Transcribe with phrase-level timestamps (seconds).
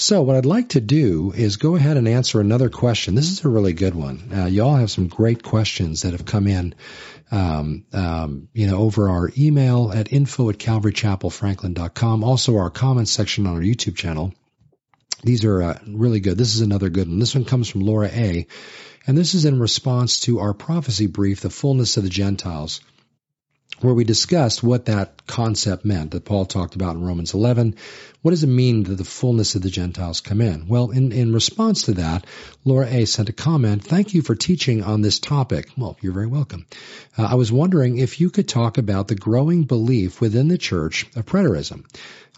[0.00, 3.16] So what I'd like to do is go ahead and answer another question.
[3.16, 4.30] This is a really good one.
[4.32, 6.76] Uh, you all have some great questions that have come in,
[7.32, 12.22] um, um, you know, over our email at info at calvarychapelfranklin.com.
[12.22, 14.32] Also our comments section on our YouTube channel.
[15.24, 16.38] These are uh, really good.
[16.38, 17.18] This is another good one.
[17.18, 18.46] This one comes from Laura A.
[19.04, 22.82] And this is in response to our prophecy brief, The Fullness of the Gentiles
[23.80, 27.76] where we discussed what that concept meant that Paul talked about in Romans 11.
[28.22, 30.66] What does it mean that the fullness of the Gentiles come in?
[30.66, 32.26] Well, in, in response to that,
[32.64, 33.04] Laura A.
[33.04, 33.84] sent a comment.
[33.84, 35.70] Thank you for teaching on this topic.
[35.76, 36.66] Well, you're very welcome.
[37.16, 41.06] Uh, I was wondering if you could talk about the growing belief within the church
[41.14, 41.84] of preterism.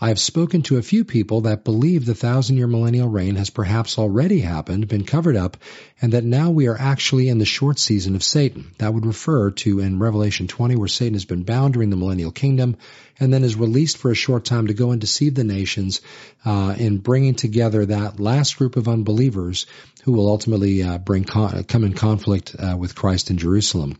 [0.03, 3.51] I have spoken to a few people that believe the thousand year millennial reign has
[3.51, 5.59] perhaps already happened, been covered up,
[6.01, 8.73] and that now we are actually in the short season of Satan.
[8.79, 12.33] That would refer to in Revelation 20 where Satan has been bound during the millennial
[12.33, 12.79] kingdom
[13.19, 16.01] and then is released for a short time to go and deceive the nations
[16.47, 19.67] uh, in bringing together that last group of unbelievers
[20.05, 23.99] who will ultimately uh, bring con- come in conflict uh, with Christ in Jerusalem.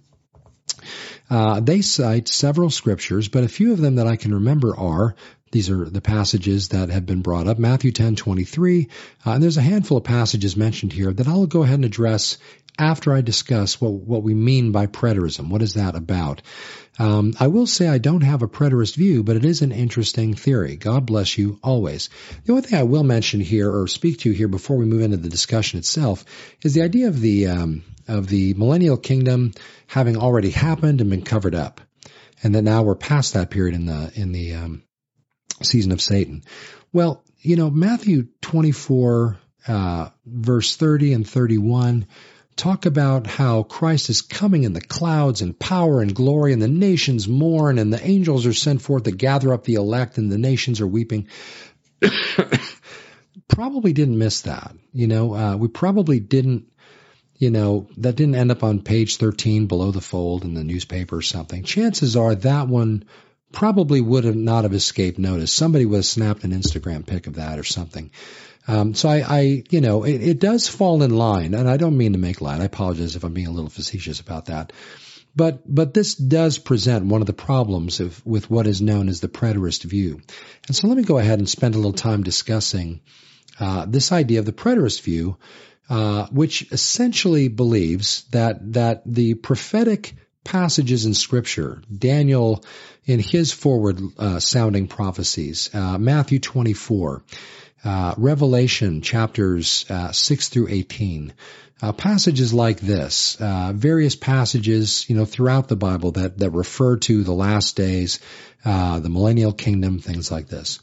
[1.29, 5.15] Uh, they cite several scriptures, but a few of them that I can remember are
[5.53, 7.59] these are the passages that have been brought up.
[7.59, 8.89] Matthew 10, 23.
[9.27, 12.39] Uh, and there's a handful of passages mentioned here that I'll go ahead and address
[12.79, 15.51] after I discuss what, what we mean by preterism.
[15.51, 16.43] What is that about?
[16.99, 20.35] Um, I will say I don't have a preterist view, but it is an interesting
[20.35, 20.77] theory.
[20.77, 22.11] God bless you always.
[22.45, 25.17] The only thing I will mention here or speak to here before we move into
[25.17, 26.25] the discussion itself
[26.63, 29.53] is the idea of the um, of the millennial kingdom
[29.87, 31.81] having already happened and been covered up,
[32.43, 34.83] and that now we're past that period in the in the um,
[35.63, 36.43] season of Satan.
[36.93, 42.07] Well, you know, Matthew 24, uh, verse 30 and 31
[42.57, 46.69] talk about how Christ is coming in the clouds and power and glory and the
[46.69, 50.39] nations mourn and the angels are sent forth to gather up the elect and the
[50.39, 51.29] nations are weeping.
[53.49, 54.75] probably didn't miss that.
[54.93, 56.71] You know, uh, we probably didn't,
[57.37, 61.17] you know, that didn't end up on page 13 below the fold in the newspaper
[61.17, 61.65] or something.
[61.65, 63.05] Chances are that one
[63.53, 65.53] probably would have not have escaped notice.
[65.53, 68.11] Somebody would have snapped an Instagram pic of that or something.
[68.69, 71.97] Um, so I, I, you know, it, it, does fall in line, and I don't
[71.97, 72.61] mean to make light.
[72.61, 74.73] I apologize if I'm being a little facetious about that.
[75.35, 79.21] But but this does present one of the problems of, with what is known as
[79.21, 80.21] the preterist view.
[80.67, 83.01] And so let me go ahead and spend a little time discussing
[83.59, 85.37] uh, this idea of the preterist view,
[85.89, 90.15] uh, which essentially believes that that the prophetic
[90.45, 92.65] passages in Scripture, Daniel
[93.05, 97.23] in his forward uh, sounding prophecies, uh, Matthew 24,
[97.85, 101.33] uh, Revelation chapters uh, 6 through 18,
[101.83, 106.99] uh, passages like this, uh, various passages, you know, throughout the Bible that, that refer
[106.99, 108.21] to the last days,
[108.65, 110.79] the millennial kingdom, things like this.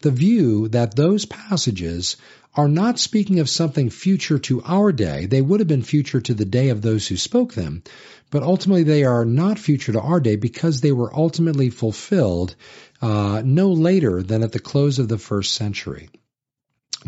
[0.00, 2.16] The view that those passages
[2.54, 5.26] are not speaking of something future to our day.
[5.26, 7.82] They would have been future to the day of those who spoke them,
[8.30, 12.54] but ultimately they are not future to our day because they were ultimately fulfilled
[13.02, 16.08] uh, no later than at the close of the first century.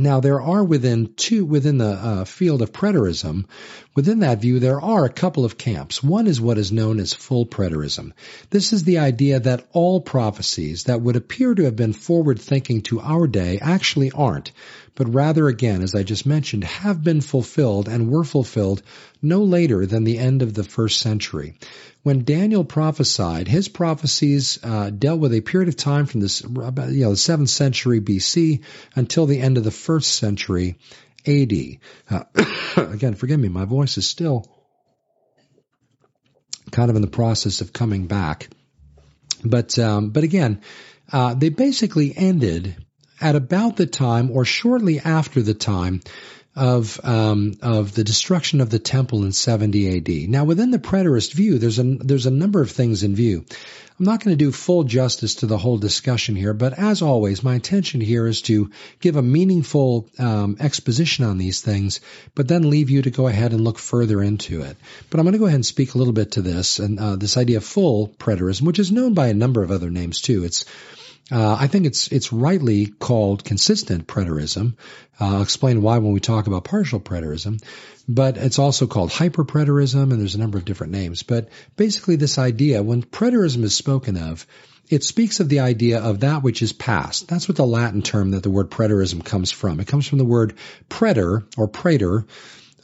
[0.00, 3.44] Now there are within two within the uh, field of preterism,
[3.94, 6.02] within that view there are a couple of camps.
[6.02, 8.12] One is what is known as full preterism.
[8.48, 12.80] This is the idea that all prophecies that would appear to have been forward thinking
[12.82, 14.52] to our day actually aren't,
[14.94, 18.82] but rather again, as I just mentioned, have been fulfilled and were fulfilled
[19.20, 21.58] no later than the end of the first century.
[22.02, 26.48] When Daniel prophesied, his prophecies uh, dealt with a period of time from this, you
[26.48, 28.62] know, the seventh century BC
[28.94, 30.78] until the end of the first century
[31.26, 31.52] AD.
[32.08, 32.24] Uh,
[32.76, 34.46] again, forgive me, my voice is still
[36.70, 38.48] kind of in the process of coming back.
[39.44, 40.62] But um, but again,
[41.12, 42.76] uh, they basically ended
[43.20, 46.00] at about the time or shortly after the time
[46.56, 50.28] of um, of the destruction of the temple in 70 AD.
[50.28, 53.44] Now, within the preterist view, there's a there's a number of things in view.
[53.98, 57.44] I'm not going to do full justice to the whole discussion here, but as always,
[57.44, 62.00] my intention here is to give a meaningful um, exposition on these things,
[62.34, 64.78] but then leave you to go ahead and look further into it.
[65.10, 67.16] But I'm going to go ahead and speak a little bit to this and uh,
[67.16, 70.44] this idea of full preterism, which is known by a number of other names too.
[70.44, 70.64] It's
[71.30, 74.76] uh, I think it's it's rightly called consistent preterism.
[75.20, 77.62] Uh, I'll explain why when we talk about partial preterism,
[78.08, 81.22] but it's also called hyperpreterism, and there's a number of different names.
[81.22, 84.46] But basically, this idea, when preterism is spoken of,
[84.88, 87.28] it speaks of the idea of that which is past.
[87.28, 89.78] That's what the Latin term that the word preterism comes from.
[89.78, 90.54] It comes from the word
[90.88, 92.26] preter or praeter,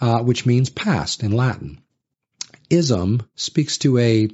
[0.00, 1.80] uh, which means past in Latin.
[2.70, 4.28] Ism speaks to a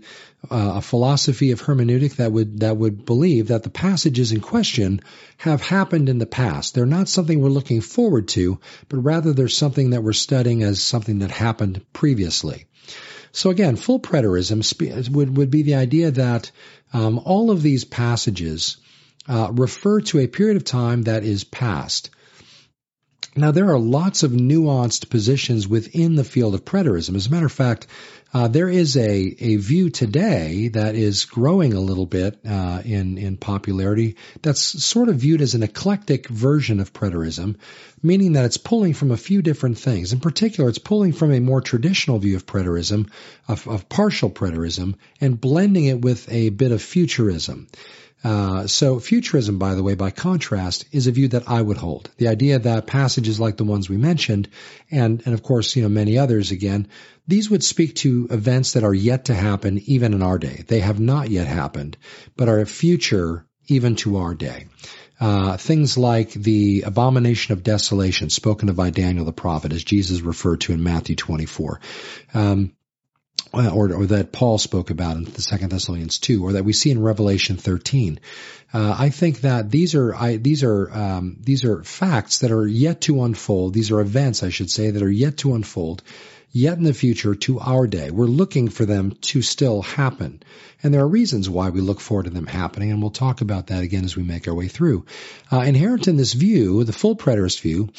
[0.50, 5.00] uh, a philosophy of hermeneutic that would that would believe that the passages in question
[5.36, 6.74] have happened in the past.
[6.74, 8.58] They're not something we're looking forward to,
[8.88, 12.66] but rather they're something that we're studying as something that happened previously.
[13.30, 16.50] So again, full preterism would would be the idea that
[16.92, 18.76] um, all of these passages
[19.28, 22.10] uh, refer to a period of time that is past.
[23.34, 27.16] Now, there are lots of nuanced positions within the field of preterism.
[27.16, 27.86] As a matter of fact,
[28.34, 33.16] uh, there is a, a view today that is growing a little bit uh, in
[33.16, 34.16] in popularity.
[34.42, 37.56] That's sort of viewed as an eclectic version of preterism,
[38.02, 40.12] meaning that it's pulling from a few different things.
[40.12, 43.10] In particular, it's pulling from a more traditional view of preterism,
[43.48, 47.66] of, of partial preterism, and blending it with a bit of futurism.
[48.24, 52.10] Uh, so futurism, by the way, by contrast, is a view that I would hold.
[52.18, 54.48] The idea that passages like the ones we mentioned,
[54.90, 56.88] and and of course, you know, many others again,
[57.26, 60.64] these would speak to events that are yet to happen even in our day.
[60.66, 61.96] They have not yet happened,
[62.36, 64.66] but are a future even to our day.
[65.20, 70.20] Uh, things like the abomination of desolation spoken of by Daniel the prophet, as Jesus
[70.20, 71.80] referred to in Matthew 24.
[72.34, 72.72] Um,
[73.52, 76.90] or, or, that Paul spoke about in the Second Thessalonians two, or that we see
[76.90, 78.20] in Revelation thirteen.
[78.72, 82.66] Uh, I think that these are I, these are um, these are facts that are
[82.66, 83.74] yet to unfold.
[83.74, 86.02] These are events, I should say, that are yet to unfold,
[86.50, 88.10] yet in the future to our day.
[88.10, 90.42] We're looking for them to still happen,
[90.82, 93.66] and there are reasons why we look forward to them happening, and we'll talk about
[93.66, 95.04] that again as we make our way through.
[95.52, 97.90] Uh, inherent in this view, the full preterist view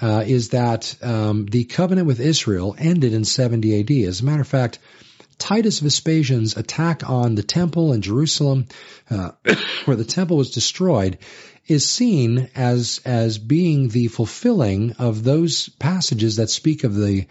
[0.00, 4.08] uh, is that um, the covenant with Israel ended in 70 AD.
[4.08, 4.78] As a matter of fact,
[5.38, 8.66] Titus Vespasian's attack on the temple in Jerusalem,
[9.10, 9.32] uh,
[9.84, 11.18] where the temple was destroyed,
[11.66, 17.26] is seen as as being the fulfilling of those passages that speak of the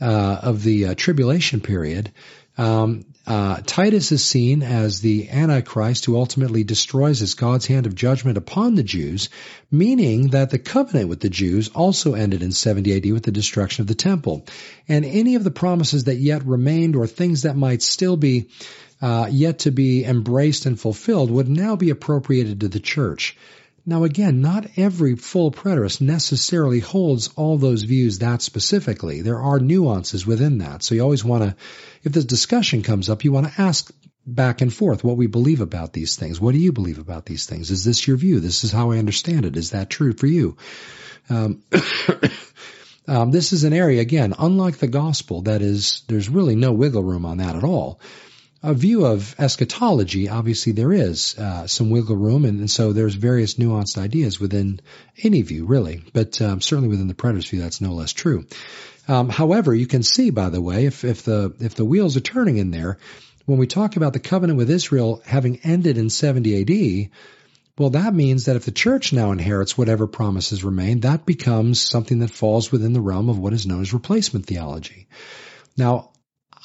[0.00, 2.12] uh, of the uh, tribulation period.
[2.56, 7.94] Um, uh, Titus is seen as the Antichrist who ultimately destroys as God's hand of
[7.94, 9.30] judgment upon the Jews,
[9.70, 13.82] meaning that the covenant with the Jews also ended in 70 AD with the destruction
[13.82, 14.44] of the temple.
[14.88, 18.50] And any of the promises that yet remained or things that might still be
[19.00, 23.36] uh, yet to be embraced and fulfilled would now be appropriated to the church.
[23.86, 29.20] Now again, not every full preterist necessarily holds all those views that specifically.
[29.20, 30.82] There are nuances within that.
[30.82, 31.56] So you always want to,
[32.02, 33.92] if this discussion comes up, you want to ask
[34.26, 36.40] back and forth what we believe about these things.
[36.40, 37.70] What do you believe about these things?
[37.70, 38.40] Is this your view?
[38.40, 39.56] This is how I understand it.
[39.56, 40.56] Is that true for you?
[41.28, 41.62] Um,
[43.06, 47.02] um, this is an area, again, unlike the gospel, that is, there's really no wiggle
[47.02, 48.00] room on that at all
[48.64, 53.14] a view of eschatology, obviously there is uh, some wiggle room, and, and, so there's
[53.14, 54.80] various nuanced ideas within
[55.22, 56.02] any view, really.
[56.14, 58.46] But um, certainly within the preterist view, that's no less true.
[59.06, 62.20] Um, however, you can see, by the way, if, if the if the wheels are
[62.20, 62.96] turning in there,
[63.44, 67.10] when we talk about the covenant with Israel having ended in 70 A.D.,
[67.76, 72.20] well, that means that if the church now inherits whatever promises remain, that becomes something
[72.20, 75.06] that falls within the realm of what is known as replacement theology.
[75.76, 76.12] Now,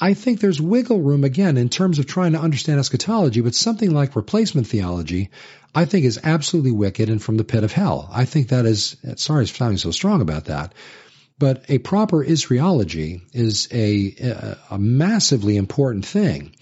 [0.00, 3.92] I think there's wiggle room again in terms of trying to understand eschatology, but something
[3.92, 5.30] like replacement theology,
[5.74, 8.08] I think is absolutely wicked and from the pit of hell.
[8.10, 10.72] I think that is, sorry for sounding so strong about that,
[11.38, 16.54] but a proper Israelology is a, a, massively important thing.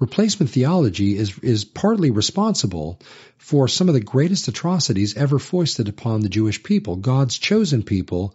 [0.00, 2.98] Replacement theology is, is partly responsible
[3.38, 8.34] for some of the greatest atrocities ever foisted upon the Jewish people, God's chosen people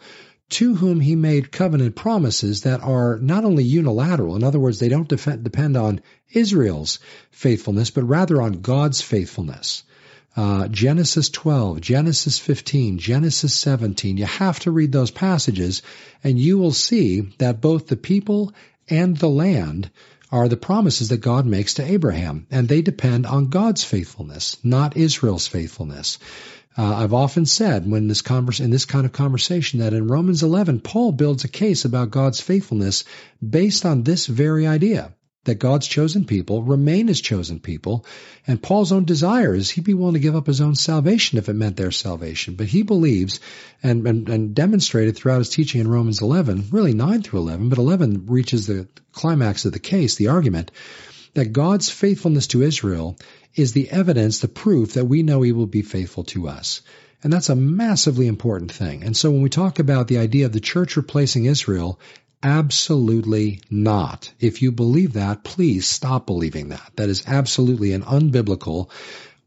[0.49, 4.89] to whom he made covenant promises that are not only unilateral, in other words, they
[4.89, 6.99] don't depend on Israel's
[7.31, 9.83] faithfulness, but rather on God's faithfulness.
[10.37, 14.17] Uh, Genesis 12, Genesis 15, Genesis 17.
[14.17, 15.81] You have to read those passages
[16.23, 18.53] and you will see that both the people
[18.89, 19.89] and the land
[20.31, 24.97] are the promises that God makes to Abraham, and they depend on God's faithfulness, not
[24.97, 26.17] Israel's faithfulness.
[26.77, 30.43] Uh, I've often said when this converse, in this kind of conversation that in Romans
[30.43, 33.05] 11, Paul builds a case about God's faithfulness
[33.41, 35.13] based on this very idea
[35.45, 38.05] that God's chosen people remain his chosen people.
[38.45, 41.47] And Paul's own desire is he'd be willing to give up his own salvation if
[41.47, 42.55] it meant their salvation.
[42.55, 43.39] But he believes
[43.81, 47.77] and, and, and demonstrated throughout his teaching in Romans 11, really 9 through 11, but
[47.77, 50.71] 11 reaches the climax of the case, the argument,
[51.35, 53.17] that God's faithfulness to Israel
[53.55, 56.81] is the evidence, the proof that we know he will be faithful to us.
[57.23, 59.03] And that's a massively important thing.
[59.03, 61.99] And so when we talk about the idea of the church replacing Israel,
[62.43, 64.31] absolutely not.
[64.39, 66.91] If you believe that, please stop believing that.
[66.97, 68.91] That is absolutely an unbiblical,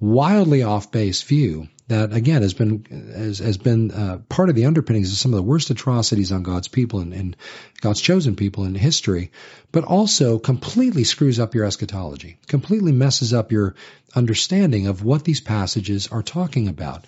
[0.00, 4.66] wildly off base view that again has been has, has been uh, part of the
[4.66, 7.36] underpinnings of some of the worst atrocities on God's people and, and
[7.80, 9.32] God's chosen people in history,
[9.72, 13.74] but also completely screws up your eschatology, completely messes up your
[14.14, 17.04] understanding of what these passages are talking about.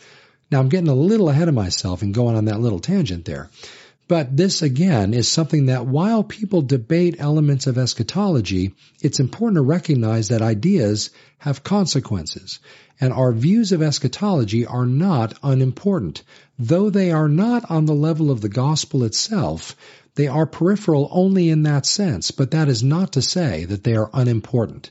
[0.50, 3.50] Now I'm getting a little ahead of myself and going on that little tangent there.
[4.10, 9.62] But this again is something that while people debate elements of eschatology, it's important to
[9.62, 12.58] recognize that ideas have consequences
[13.00, 16.24] and our views of eschatology are not unimportant.
[16.58, 19.76] Though they are not on the level of the gospel itself,
[20.16, 23.94] they are peripheral only in that sense, but that is not to say that they
[23.94, 24.90] are unimportant.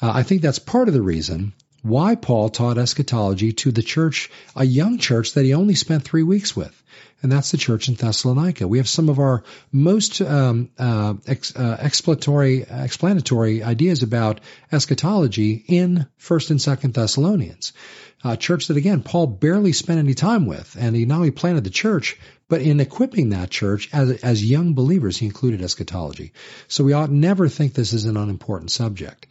[0.00, 1.52] Uh, I think that's part of the reason
[1.82, 6.22] why Paul taught eschatology to the church, a young church that he only spent three
[6.22, 6.82] weeks with
[7.24, 8.68] and that's the church in Thessalonica.
[8.68, 15.64] We have some of our most um, uh, ex, uh, explanatory, explanatory ideas about eschatology
[15.66, 17.72] in First and Second Thessalonians,
[18.22, 21.64] a church that again Paul barely spent any time with, and he not only planted
[21.64, 26.34] the church, but in equipping that church as as young believers, he included eschatology.
[26.68, 29.26] So we ought never think this is an unimportant subject.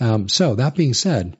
[0.00, 1.36] Um, so that being said,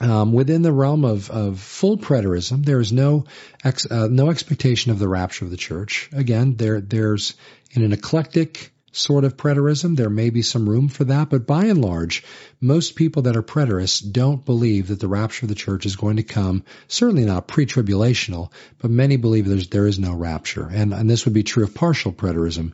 [0.00, 3.26] um, within the realm of, of full preterism, there is no
[3.62, 6.08] ex, uh, no expectation of the rapture of the church.
[6.12, 7.34] Again, there there's
[7.72, 11.66] in an eclectic sort of preterism, there may be some room for that, but by
[11.66, 12.24] and large,
[12.60, 16.16] most people that are preterists don't believe that the rapture of the church is going
[16.16, 16.64] to come.
[16.88, 21.34] Certainly not pre-tribulational, but many believe there's there is no rapture, and and this would
[21.34, 22.72] be true of partial preterism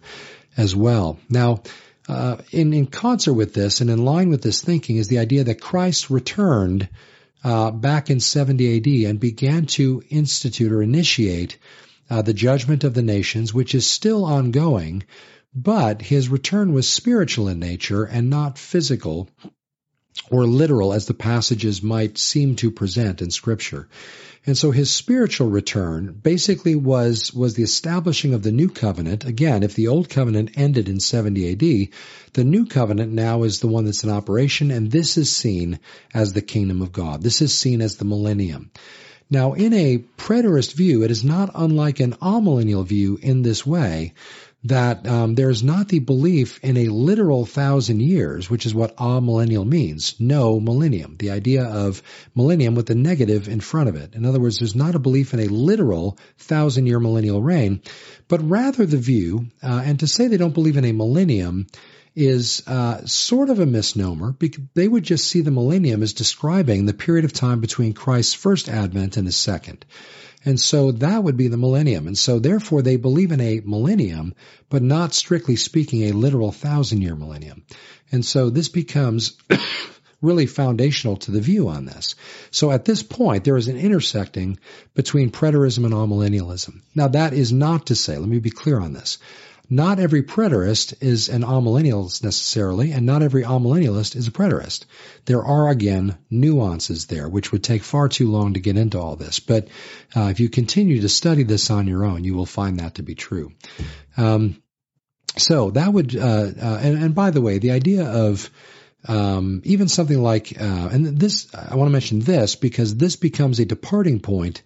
[0.56, 1.18] as well.
[1.28, 1.62] Now.
[2.09, 5.42] Uh, in, in concert with this and in line with this thinking is the idea
[5.42, 6.88] that Christ returned
[7.45, 11.59] uh, back in 70 AD and began to institute or initiate
[12.09, 15.02] uh, the judgment of the nations, which is still ongoing,
[15.55, 19.28] but his return was spiritual in nature and not physical
[20.31, 23.89] or literal as the passages might seem to present in scripture.
[24.47, 29.25] And so his spiritual return basically was, was the establishing of the new covenant.
[29.25, 31.89] Again, if the old covenant ended in 70 AD,
[32.35, 35.81] the new covenant now is the one that's in operation, and this is seen
[36.15, 37.23] as the kingdom of God.
[37.23, 38.71] This is seen as the millennium.
[39.29, 44.15] Now, in a preterist view, it is not unlike an amillennial view in this way
[44.69, 48.97] that um, there is not the belief in a literal thousand years, which is what
[48.97, 50.19] amillennial means.
[50.21, 51.17] No millennium.
[51.19, 52.03] The idea of
[52.35, 54.15] millennium with the negative in front of it.
[54.15, 57.83] In other words, there's not a belief in a literal thousand year millennial reign,
[58.29, 61.67] but rather the view, uh, and to say they don't believe in a millennium
[62.17, 66.87] is uh, sort of a misnomer because they would just see the millennium as describing
[66.87, 69.85] the period of time between Christ's first advent and his second.
[70.47, 72.07] And so that would be the millennium.
[72.07, 74.33] And so therefore they believe in a millennium,
[74.71, 77.65] but not strictly speaking a literal thousand year millennium.
[78.12, 79.37] And so this becomes
[80.23, 82.15] really foundational to the view on this.
[82.53, 84.59] So at this point, there is an intersecting
[84.95, 86.81] between preterism and amillennialism.
[86.95, 89.19] Now that is not to say, let me be clear on this.
[89.69, 94.85] Not every preterist is an amillennialist necessarily, and not every amillennialist is a preterist.
[95.25, 99.17] There are, again, nuances there, which would take far too long to get into all
[99.17, 99.41] this.
[99.41, 99.69] But
[100.15, 103.03] uh, if you continue to study this on your own, you will find that to
[103.03, 103.53] be true.
[104.17, 104.63] Um,
[105.37, 108.49] so that would, uh, uh, and, and, by the way, the idea of
[109.09, 113.59] um, even something like, uh, and this, I want to mention this because this becomes
[113.59, 114.63] a departing point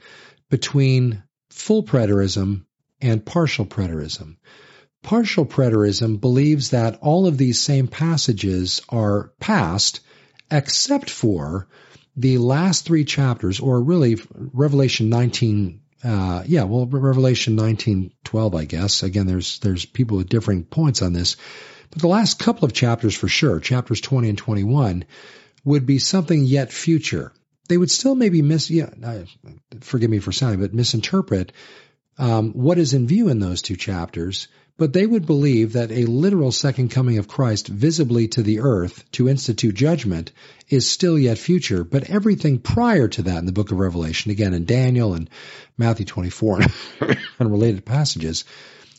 [0.50, 2.64] between full preterism
[3.00, 4.36] and partial preterism.
[5.02, 10.00] Partial preterism believes that all of these same passages are past
[10.50, 11.68] except for
[12.16, 18.64] the last three chapters, or really Revelation 19, uh, yeah, well, Revelation 19, 12, I
[18.64, 19.02] guess.
[19.02, 21.36] Again, there's, there's people with differing points on this.
[21.90, 25.04] But the last couple of chapters for sure, chapters 20 and 21,
[25.64, 27.32] would be something yet future.
[27.68, 29.20] They would still maybe miss, yeah, uh,
[29.80, 31.52] forgive me for sounding, but misinterpret
[32.20, 34.48] um, what is in view in those two chapters
[34.80, 39.04] but they would believe that a literal second coming of Christ visibly to the earth
[39.12, 40.32] to institute judgment
[40.70, 44.54] is still yet future, but everything prior to that in the book of Revelation, again
[44.54, 45.28] in Daniel and
[45.76, 46.60] Matthew 24
[47.00, 47.18] and
[47.50, 48.46] related passages,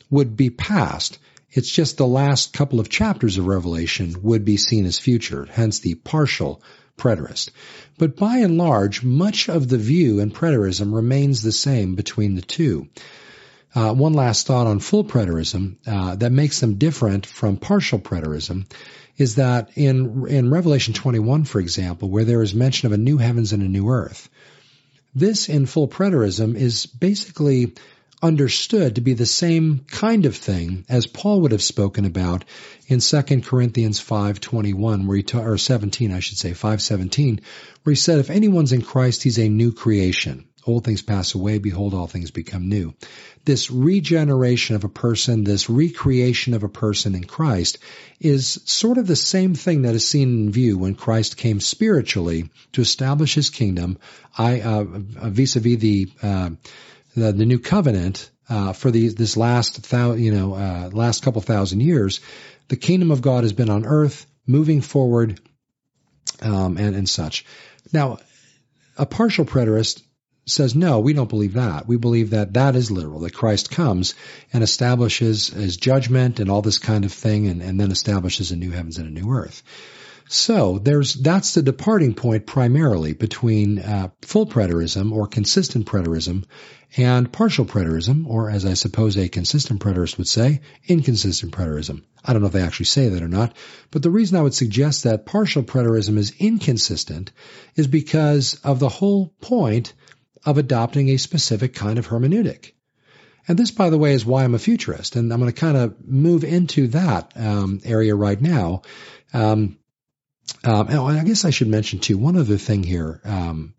[0.08, 1.18] would be past.
[1.50, 5.80] It's just the last couple of chapters of Revelation would be seen as future, hence
[5.80, 6.62] the partial
[6.96, 7.50] preterist.
[7.98, 12.42] But by and large, much of the view in preterism remains the same between the
[12.42, 12.86] two.
[13.74, 18.66] Uh, one last thought on full preterism uh, that makes them different from partial preterism
[19.16, 23.18] is that in in Revelation 21, for example, where there is mention of a new
[23.18, 24.28] heavens and a new earth,
[25.14, 27.74] this in full preterism is basically
[28.22, 32.44] understood to be the same kind of thing as Paul would have spoken about
[32.86, 37.40] in 2 Corinthians 5:21 where he ta- or 17 I should say 5:17
[37.82, 40.44] where he said if anyone's in Christ he's a new creation.
[40.64, 41.58] Old things pass away.
[41.58, 42.94] Behold all things become new.
[43.44, 47.78] This regeneration of a person this recreation of a person in Christ
[48.20, 52.48] is sort of the same thing that is seen in view when Christ came spiritually
[52.74, 53.98] to establish his kingdom
[54.38, 56.50] I uh, vis-a-vis the uh,
[57.16, 61.40] the, the new covenant uh, for the, this last thou, you know uh, last couple
[61.40, 62.20] thousand years,
[62.68, 65.40] the kingdom of God has been on earth, moving forward,
[66.40, 67.44] um, and and such.
[67.92, 68.18] Now,
[68.96, 70.02] a partial preterist
[70.46, 71.86] says no, we don't believe that.
[71.86, 74.14] We believe that that is literal, that Christ comes
[74.52, 78.56] and establishes his judgment and all this kind of thing, and, and then establishes a
[78.56, 79.62] new heavens and a new earth.
[80.32, 86.44] So there's that's the departing point primarily between uh, full preterism or consistent preterism
[86.96, 92.04] and partial preterism, or as I suppose a consistent preterist would say, inconsistent preterism.
[92.24, 93.54] I don't know if they actually say that or not,
[93.90, 97.30] but the reason I would suggest that partial preterism is inconsistent
[97.76, 99.92] is because of the whole point
[100.46, 102.72] of adopting a specific kind of hermeneutic.
[103.46, 105.76] And this, by the way, is why I'm a futurist, and I'm going to kind
[105.76, 108.80] of move into that um, area right now.
[109.34, 109.76] Um,
[110.64, 113.74] um, and I guess I should mention too one other thing here um,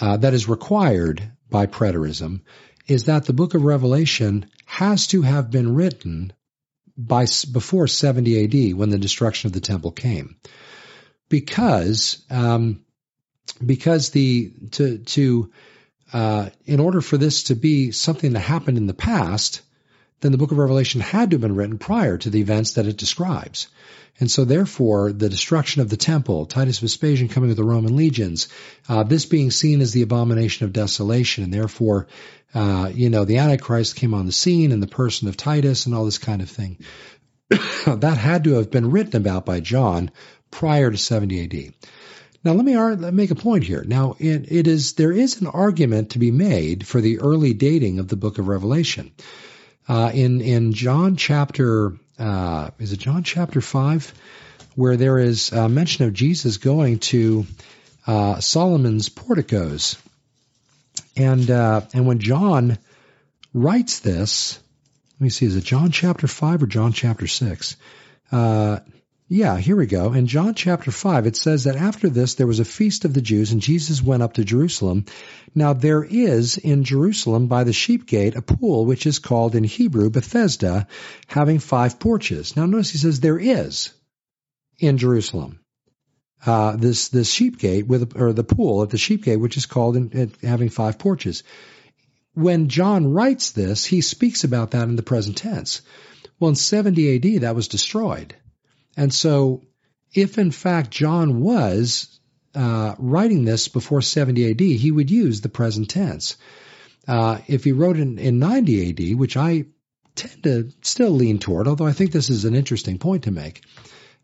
[0.00, 2.42] uh, that is required by preterism
[2.86, 6.32] is that the book of Revelation has to have been written
[6.96, 10.36] by before 70 AD when the destruction of the temple came,
[11.28, 12.84] because um,
[13.64, 15.52] because the to to
[16.12, 19.62] uh, in order for this to be something that happened in the past,
[20.20, 22.86] then the book of Revelation had to have been written prior to the events that
[22.86, 23.68] it describes.
[24.20, 28.48] And so therefore, the destruction of the temple, Titus Vespasian coming with the Roman legions,
[28.88, 32.08] uh, this being seen as the abomination of desolation, and therefore,
[32.52, 35.94] uh, you know, the Antichrist came on the scene in the person of Titus and
[35.94, 36.78] all this kind of thing.
[37.86, 40.10] that had to have been written about by John
[40.50, 41.74] prior to 70 AD.
[42.44, 43.84] Now, let me make a point here.
[43.86, 47.98] Now, it, it is there is an argument to be made for the early dating
[47.98, 49.12] of the book of Revelation.
[49.88, 54.12] Uh, in in John chapter uh, is it John chapter five,
[54.74, 57.46] where there is a mention of Jesus going to
[58.06, 59.96] uh, Solomon's porticos,
[61.16, 62.78] and uh, and when John
[63.54, 64.58] writes this,
[65.18, 67.76] let me see, is it John chapter five or John chapter six?
[69.30, 70.14] Yeah, here we go.
[70.14, 73.20] In John chapter 5, it says that after this there was a feast of the
[73.20, 75.04] Jews and Jesus went up to Jerusalem.
[75.54, 79.64] Now there is in Jerusalem by the sheep gate a pool which is called in
[79.64, 80.86] Hebrew Bethesda,
[81.26, 82.56] having five porches.
[82.56, 83.90] Now notice he says there is
[84.78, 85.60] in Jerusalem.
[86.46, 89.66] Uh, this this sheep gate with or the pool at the sheep gate, which is
[89.66, 91.42] called in, having five porches.
[92.32, 95.82] When John writes this, he speaks about that in the present tense.
[96.40, 98.34] Well, in 70 AD, that was destroyed.
[98.96, 99.62] And so,
[100.14, 102.18] if in fact John was
[102.54, 106.36] uh, writing this before 70 AD, he would use the present tense.
[107.06, 109.66] Uh, if he wrote in, in 90 AD, which I
[110.14, 113.62] tend to still lean toward, although I think this is an interesting point to make.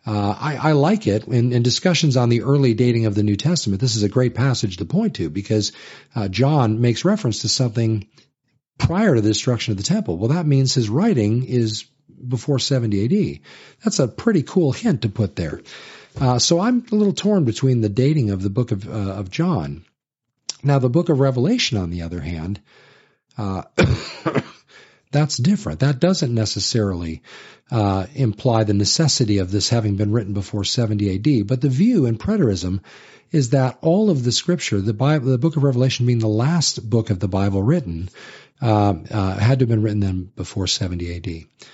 [0.07, 3.37] Uh, I, I, like it in, in, discussions on the early dating of the New
[3.37, 3.81] Testament.
[3.81, 5.72] This is a great passage to point to because
[6.14, 8.07] uh, John makes reference to something
[8.77, 10.18] prior to the destruction of the temple.
[10.18, 11.87] Well, that means his writing is
[12.26, 13.40] before 70 AD.
[13.82, 15.62] That's a pretty cool hint to put there.
[16.20, 19.30] Uh, so I'm a little torn between the dating of the book of, uh, of
[19.30, 19.84] John.
[20.62, 22.60] Now, the book of Revelation, on the other hand,
[23.36, 23.62] uh,
[25.10, 25.80] that's different.
[25.80, 27.22] That doesn't necessarily
[27.70, 31.46] uh, imply the necessity of this having been written before 70 AD.
[31.46, 32.80] But the view in preterism
[33.30, 36.88] is that all of the scripture, the Bible, the book of Revelation being the last
[36.88, 38.08] book of the Bible written,
[38.62, 41.66] uh, uh, had to have been written then before 70 AD.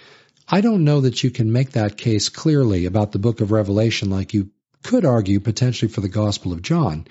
[0.51, 4.11] I don't know that you can make that case clearly about the book of Revelation
[4.11, 4.51] like you
[4.83, 7.07] could argue potentially for the Gospel of John.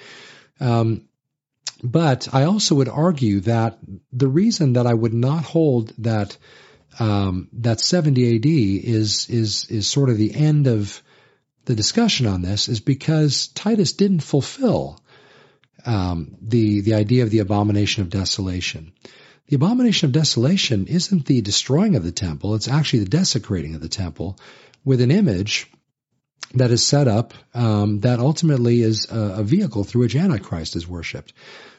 [0.60, 1.08] Um,
[1.82, 3.78] but I also would argue that
[4.12, 6.38] the reason that I would not hold that
[7.00, 11.02] um, that 70 AD is is is sort of the end of
[11.66, 15.00] the discussion on this is because Titus didn't fulfill
[15.86, 18.92] um, the the idea of the abomination of desolation.
[19.50, 23.82] The abomination of desolation isn't the destroying of the temple, it's actually the desecrating of
[23.82, 24.38] the temple
[24.86, 25.68] with an image
[26.54, 30.88] that is set up um, that ultimately is a, a, vehicle through which Antichrist is
[30.88, 31.34] worshipped.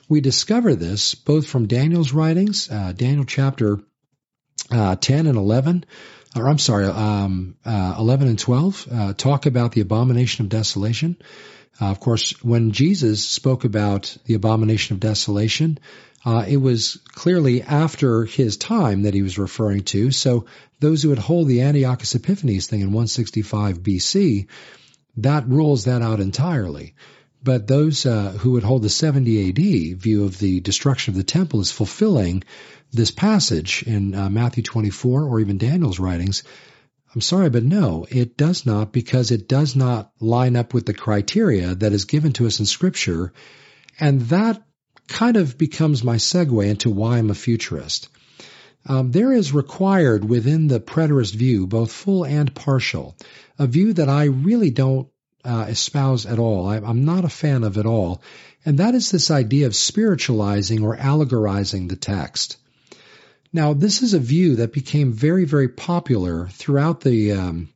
[0.09, 3.79] We discover this both from Daniel's writings, uh, Daniel chapter
[4.73, 5.85] uh, 10 and 11,
[6.37, 11.17] or I'm sorry, um, uh, 11 and 12, uh, talk about the abomination of desolation.
[11.81, 15.79] Uh, of course, when Jesus spoke about the abomination of desolation,
[16.25, 20.11] uh, it was clearly after his time that he was referring to.
[20.11, 20.47] So
[20.79, 24.47] those who would hold the Antiochus Epiphanes thing in 165 BC,
[25.17, 26.95] that rules that out entirely.
[27.43, 31.25] But those uh, who would hold the 70 AD view of the destruction of the
[31.25, 32.45] temple as fulfilling
[32.93, 36.43] this passage in uh, Matthew 24 or even Daniel's writings,
[37.15, 40.95] I'm sorry, but no, it does not because it does not line up with the
[40.95, 43.33] criteria that is given to us in Scripture.
[43.99, 44.63] And that
[45.09, 48.09] kind of becomes my segue into why I'm a futurist.
[48.87, 53.17] Um, there is required within the preterist view, both full and partial,
[53.59, 55.09] a view that I really don't
[55.45, 56.69] uh, espouse at all.
[56.69, 58.23] I, I'm not a fan of at all.
[58.65, 62.57] And that is this idea of spiritualizing or allegorizing the text.
[63.53, 67.69] Now, this is a view that became very, very popular throughout the um,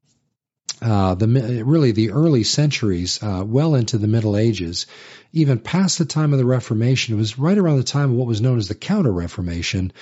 [0.81, 4.87] uh, the really the early centuries, uh, well into the Middle Ages,
[5.35, 7.15] even past the time of the Reformation.
[7.15, 9.93] It was right around the time of what was known as the Counter Reformation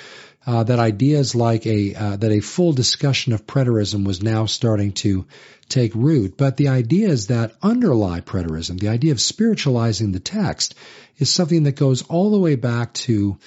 [0.46, 4.92] uh, that ideas like a uh, that a full discussion of preterism was now starting
[4.92, 5.26] to
[5.68, 6.36] take root.
[6.36, 10.74] But the ideas that underlie preterism, the idea of spiritualizing the text,
[11.18, 13.38] is something that goes all the way back to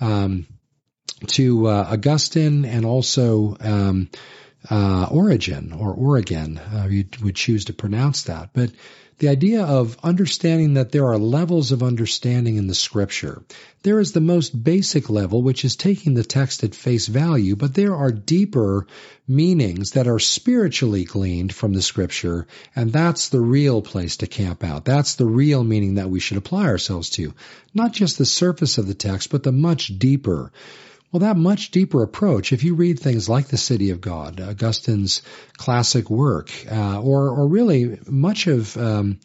[0.00, 0.46] um,
[1.26, 4.08] to uh, Augustine and also um,
[4.70, 8.50] uh, Origen or Oregon, uh, you would choose to pronounce that.
[8.52, 8.70] But
[9.18, 13.42] the idea of understanding that there are levels of understanding in the scripture.
[13.82, 17.74] There is the most basic level, which is taking the text at face value, but
[17.74, 18.86] there are deeper
[19.28, 24.64] meanings that are spiritually gleaned from the scripture, and that's the real place to camp
[24.64, 24.84] out.
[24.84, 27.34] That's the real meaning that we should apply ourselves to.
[27.72, 30.50] Not just the surface of the text, but the much deeper.
[31.14, 35.22] Well, that much deeper approach, if you read things like The City of God, Augustine's
[35.56, 39.20] classic work, uh, or, or really much of um,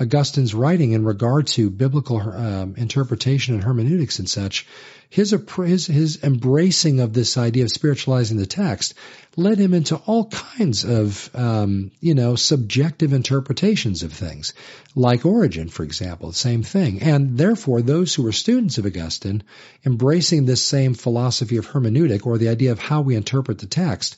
[0.00, 4.66] Augustine's writing in regard to biblical um, interpretation and hermeneutics and such,
[5.08, 8.94] his, his, his embracing of this idea of spiritualizing the text
[9.36, 14.54] led him into all kinds of, um, you know, subjective interpretations of things,
[14.96, 17.00] like Origen, for example, the same thing.
[17.00, 19.44] And therefore, those who were students of Augustine,
[19.86, 24.16] embracing this same philosophy of hermeneutic, or the idea of how we interpret the text,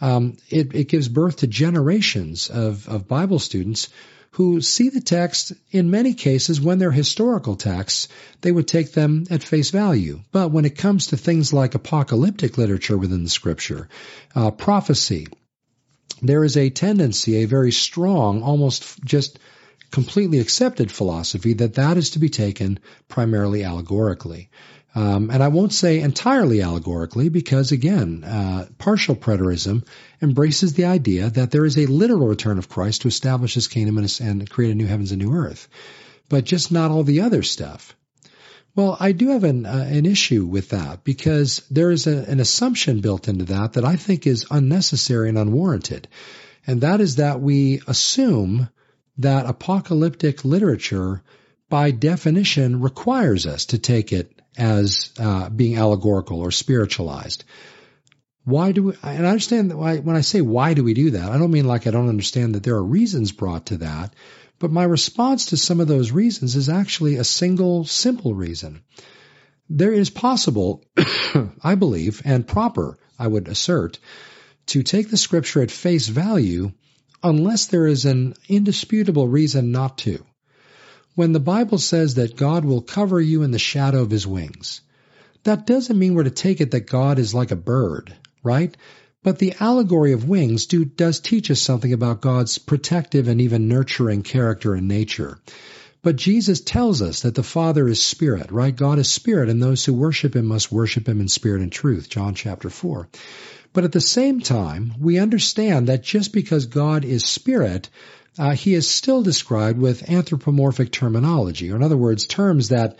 [0.00, 3.88] um, it, it gives birth to generations of, of Bible students
[4.32, 8.08] who see the text in many cases when they're historical texts,
[8.40, 10.20] they would take them at face value.
[10.32, 13.88] But when it comes to things like apocalyptic literature within the scripture,
[14.34, 15.26] uh, prophecy,
[16.22, 19.38] there is a tendency, a very strong, almost just
[19.90, 24.50] completely accepted philosophy that that is to be taken primarily allegorically.
[24.94, 29.86] Um, and I won't say entirely allegorically because, again, uh, partial preterism
[30.22, 33.98] embraces the idea that there is a literal return of Christ to establish his kingdom
[33.98, 35.68] and, and create a new heavens and new earth,
[36.28, 37.94] but just not all the other stuff.
[38.74, 42.40] Well, I do have an, uh, an issue with that because there is a, an
[42.40, 46.08] assumption built into that that I think is unnecessary and unwarranted.
[46.66, 48.68] And that is that we assume
[49.18, 51.22] that apocalyptic literature
[51.68, 57.44] by definition requires us to take it as uh, being allegorical or spiritualized.
[58.44, 61.30] Why do we, and I understand that when I say why do we do that,
[61.30, 64.14] I don't mean like I don't understand that there are reasons brought to that,
[64.58, 68.82] but my response to some of those reasons is actually a single simple reason.
[69.70, 70.82] There is possible,
[71.62, 73.98] I believe, and proper, I would assert,
[74.66, 76.72] to take the scripture at face value
[77.22, 80.24] unless there is an indisputable reason not to
[81.18, 84.82] when the Bible says that God will cover you in the shadow of his wings.
[85.42, 88.76] That doesn't mean we're to take it that God is like a bird, right?
[89.24, 93.66] But the allegory of wings do, does teach us something about God's protective and even
[93.66, 95.40] nurturing character and nature.
[96.02, 98.76] But Jesus tells us that the Father is spirit, right?
[98.76, 102.08] God is spirit, and those who worship him must worship him in spirit and truth,
[102.08, 103.08] John chapter 4.
[103.72, 107.90] But at the same time, we understand that just because God is spirit
[108.38, 112.96] uh, he is still described with anthropomorphic terminology, or in other words, terms that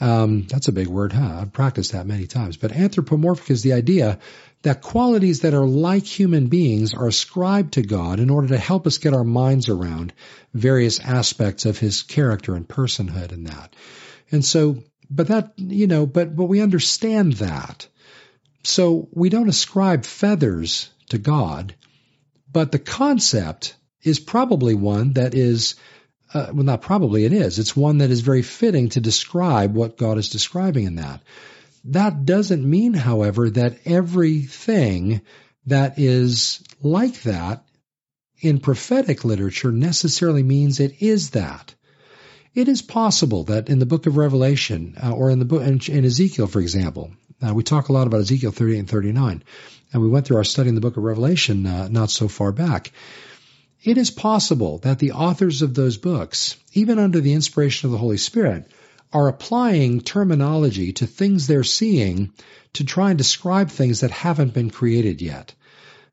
[0.00, 1.40] um, that's a big word, huh?
[1.40, 2.56] I've practiced that many times.
[2.56, 4.18] But anthropomorphic is the idea
[4.62, 8.86] that qualities that are like human beings are ascribed to God in order to help
[8.86, 10.12] us get our minds around
[10.54, 13.74] various aspects of his character and personhood and that.
[14.30, 17.86] And so, but that, you know, but, but we understand that.
[18.62, 21.74] So we don't ascribe feathers to God,
[22.52, 25.74] but the concept is probably one that is,
[26.32, 27.58] uh, well, not probably, it is.
[27.58, 31.22] It's one that is very fitting to describe what God is describing in that.
[31.84, 35.22] That doesn't mean, however, that everything
[35.66, 37.64] that is like that
[38.40, 41.74] in prophetic literature necessarily means it is that.
[42.54, 45.80] It is possible that in the book of Revelation, uh, or in the book in,
[45.88, 49.44] in Ezekiel, for example, uh, we talk a lot about Ezekiel 38 and 39,
[49.92, 52.52] and we went through our study in the book of Revelation uh, not so far
[52.52, 52.92] back.
[53.82, 57.98] It is possible that the authors of those books, even under the inspiration of the
[57.98, 58.66] Holy Spirit,
[59.12, 62.32] are applying terminology to things they're seeing
[62.74, 65.54] to try and describe things that haven't been created yet.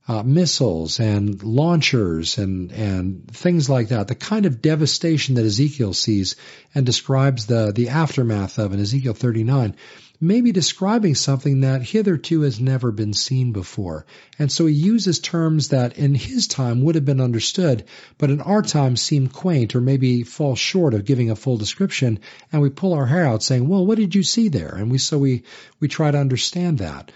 [0.08, 4.08] Uh, missiles and launchers and and things like that.
[4.08, 6.36] The kind of devastation that Ezekiel sees
[6.76, 9.76] and describes the the aftermath of in Ezekiel 39
[10.20, 14.06] maybe describing something that hitherto has never been seen before.
[14.40, 17.86] And so he uses terms that in his time would have been understood,
[18.18, 22.20] but in our time seem quaint or maybe fall short of giving a full description.
[22.52, 24.76] And we pull our hair out saying, well, what did you see there?
[24.76, 25.44] And we, so we,
[25.80, 27.12] we try to understand that.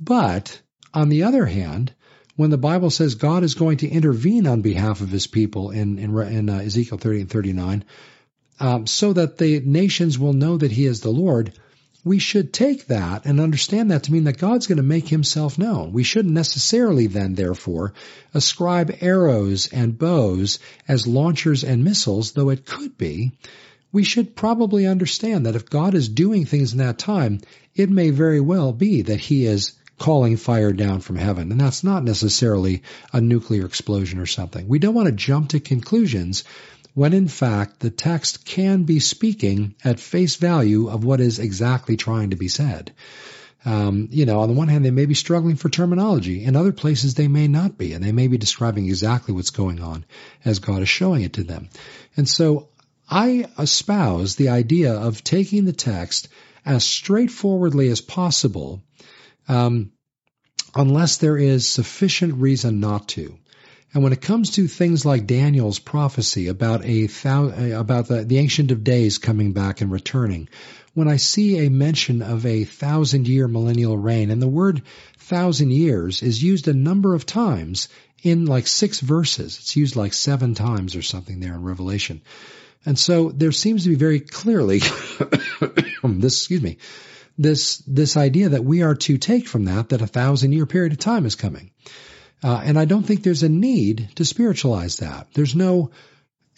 [0.00, 0.60] But
[0.92, 1.92] on the other hand,
[2.36, 5.98] when the Bible says God is going to intervene on behalf of his people in,
[5.98, 7.84] in, in uh, Ezekiel 30 and 39,
[8.60, 11.52] um, so that the nations will know that he is the Lord,
[12.06, 15.58] we should take that and understand that to mean that God's going to make himself
[15.58, 15.92] known.
[15.92, 17.94] We shouldn't necessarily then, therefore,
[18.32, 23.32] ascribe arrows and bows as launchers and missiles, though it could be.
[23.90, 27.40] We should probably understand that if God is doing things in that time,
[27.74, 31.50] it may very well be that he is calling fire down from heaven.
[31.50, 34.68] And that's not necessarily a nuclear explosion or something.
[34.68, 36.44] We don't want to jump to conclusions
[36.96, 41.94] when in fact the text can be speaking at face value of what is exactly
[41.94, 42.90] trying to be said.
[43.66, 46.42] Um, you know, on the one hand, they may be struggling for terminology.
[46.42, 49.82] In other places, they may not be, and they may be describing exactly what's going
[49.82, 50.06] on
[50.42, 51.68] as God is showing it to them.
[52.16, 52.70] And so
[53.10, 56.28] I espouse the idea of taking the text
[56.64, 58.82] as straightforwardly as possible,
[59.48, 59.92] um,
[60.74, 63.36] unless there is sufficient reason not to.
[63.96, 67.08] And when it comes to things like Daniel's prophecy about a
[67.72, 70.50] about the, the Ancient of Days coming back and returning,
[70.92, 74.82] when I see a mention of a thousand year millennial reign, and the word
[75.16, 77.88] thousand years is used a number of times
[78.22, 79.56] in like six verses.
[79.60, 82.20] It's used like seven times or something there in Revelation.
[82.84, 84.80] And so there seems to be very clearly
[86.04, 86.76] this, excuse me,
[87.38, 90.92] this, this idea that we are to take from that that a thousand year period
[90.92, 91.70] of time is coming.
[92.42, 95.28] Uh, and I don't think there's a need to spiritualize that.
[95.32, 95.90] There's no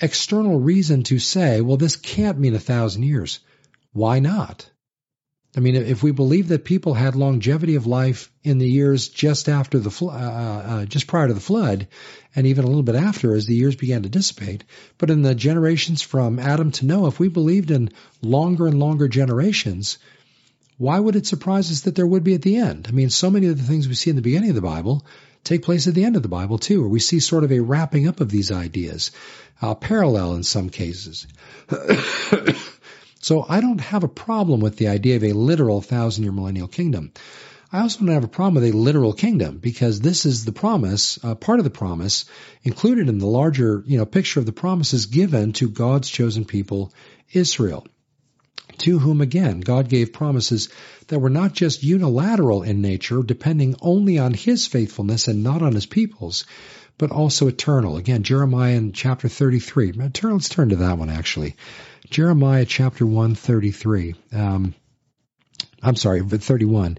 [0.01, 3.41] external reason to say, well, this can't mean a thousand years.
[3.93, 4.69] Why not?
[5.57, 9.49] I mean, if we believe that people had longevity of life in the years just
[9.49, 11.89] after the uh, uh, uh, just prior to the flood,
[12.37, 14.65] and even a little bit after, as the years began to dissipate,
[14.99, 19.09] but in the generations from Adam to Noah, if we believed in longer and longer
[19.09, 19.99] generations,
[20.77, 22.87] why would it surprise us that there would be at the end?
[22.87, 25.05] I mean, so many of the things we see in the beginning of the Bible
[25.45, 27.61] take place at the end of the Bible too, where we see sort of a
[27.61, 29.11] wrapping up of these ideas,
[29.63, 31.27] uh, parallel in some cases.
[33.21, 36.69] so I don't have a problem with the idea of a literal thousand year millennial
[36.69, 37.13] kingdom.
[37.71, 41.23] I also don't have a problem with a literal kingdom because this is the promise,
[41.23, 42.25] uh, part of the promise
[42.63, 46.93] included in the larger, you know, picture of the promises given to God's chosen people,
[47.31, 47.87] Israel
[48.81, 50.69] to whom again God gave promises
[51.09, 55.75] that were not just unilateral in nature, depending only on his faithfulness and not on
[55.75, 56.45] his people's,
[56.99, 57.97] but also eternal.
[57.97, 59.93] Again, Jeremiah in chapter 33.
[59.93, 61.57] Let's turn to that one actually.
[62.11, 64.15] Jeremiah chapter 1, 33.
[64.33, 64.75] Um,
[65.83, 66.99] I'm sorry, 31.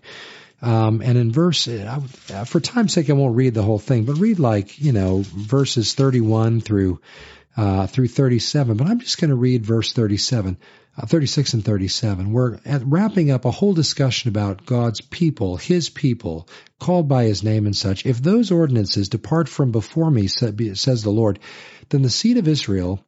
[0.62, 2.00] Um, and in verse, uh,
[2.46, 5.94] for time's sake, I won't read the whole thing, but read like, you know, verses
[5.94, 7.00] 31 through,
[7.56, 8.78] uh, through 37.
[8.78, 10.58] But I'm just going to read verse 37
[11.00, 12.32] uh, 36 and 37.
[12.32, 17.66] We're wrapping up a whole discussion about God's people, His people, called by His name
[17.66, 18.06] and such.
[18.06, 21.40] If those ordinances depart from before me, says the Lord,
[21.90, 23.04] then the seed of Israel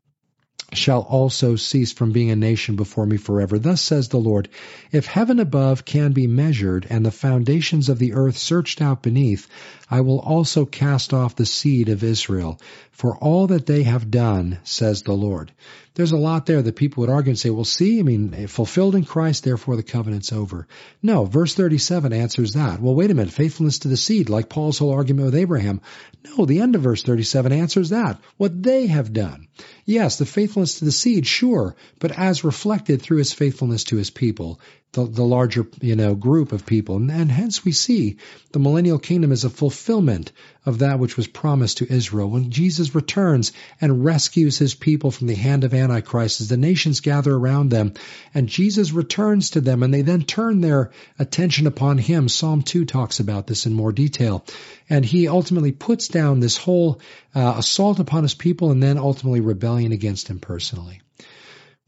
[0.73, 3.59] shall also cease from being a nation before me forever.
[3.59, 4.47] Thus says the Lord,
[4.91, 9.47] if heaven above can be measured and the foundations of the earth searched out beneath,
[9.89, 12.59] I will also cast off the seed of Israel
[12.91, 15.51] for all that they have done, says the Lord
[15.93, 18.95] there's a lot there that people would argue and say, well, see, I mean, fulfilled
[18.95, 20.67] in Christ, therefore the covenant's over.
[21.03, 22.81] No, verse 37 answers that.
[22.81, 25.81] Well, wait a minute, faithfulness to the seed, like Paul's whole argument with Abraham.
[26.23, 28.19] No, the end of verse 37 answers that.
[28.37, 29.47] What they have done.
[29.85, 34.09] Yes, the faithfulness to the seed, sure, but as reflected through his faithfulness to his
[34.09, 34.59] people
[34.93, 36.97] the, the larger you know group of people.
[36.97, 38.17] And, and, hence we see
[38.51, 40.31] the millennial kingdom as a fulfillment
[40.65, 42.29] of that which was promised to Israel.
[42.29, 46.99] When Jesus returns and rescues his people from the hand of antichrist as the nations
[46.99, 47.93] gather around them
[48.33, 52.85] and Jesus returns to them and they then turn their attention upon him Psalm 2
[52.85, 54.45] talks about this in more detail.
[54.89, 57.01] And he ultimately puts down this whole
[57.33, 61.01] uh, assault upon his people and then ultimately rebellion against him personally.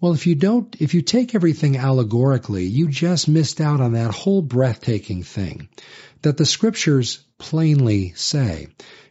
[0.01, 4.11] Well, if you don't, if you take everything allegorically, you just missed out on that
[4.11, 5.69] whole breathtaking thing
[6.23, 8.67] that the scriptures plainly say.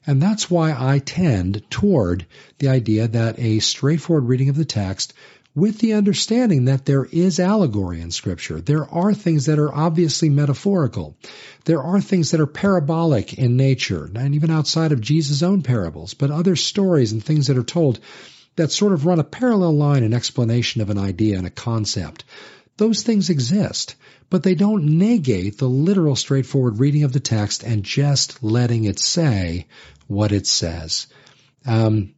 [0.07, 2.27] And that's why I tend toward
[2.59, 5.15] the idea that a straightforward reading of the text
[5.55, 8.61] with the understanding that there is allegory in scripture.
[8.61, 11.17] There are things that are obviously metaphorical.
[11.67, 16.15] There are things that are parabolic in nature, and even outside of Jesus' own parables,
[16.15, 18.01] but other stories and things that are told
[18.57, 22.25] that sort of run a parallel line in explanation of an idea and a concept.
[22.79, 23.95] Those things exist,
[24.33, 28.99] but they don't negate the literal straightforward reading of the text and just letting it
[28.99, 29.67] say
[30.07, 31.07] what it says.
[31.67, 32.15] Um,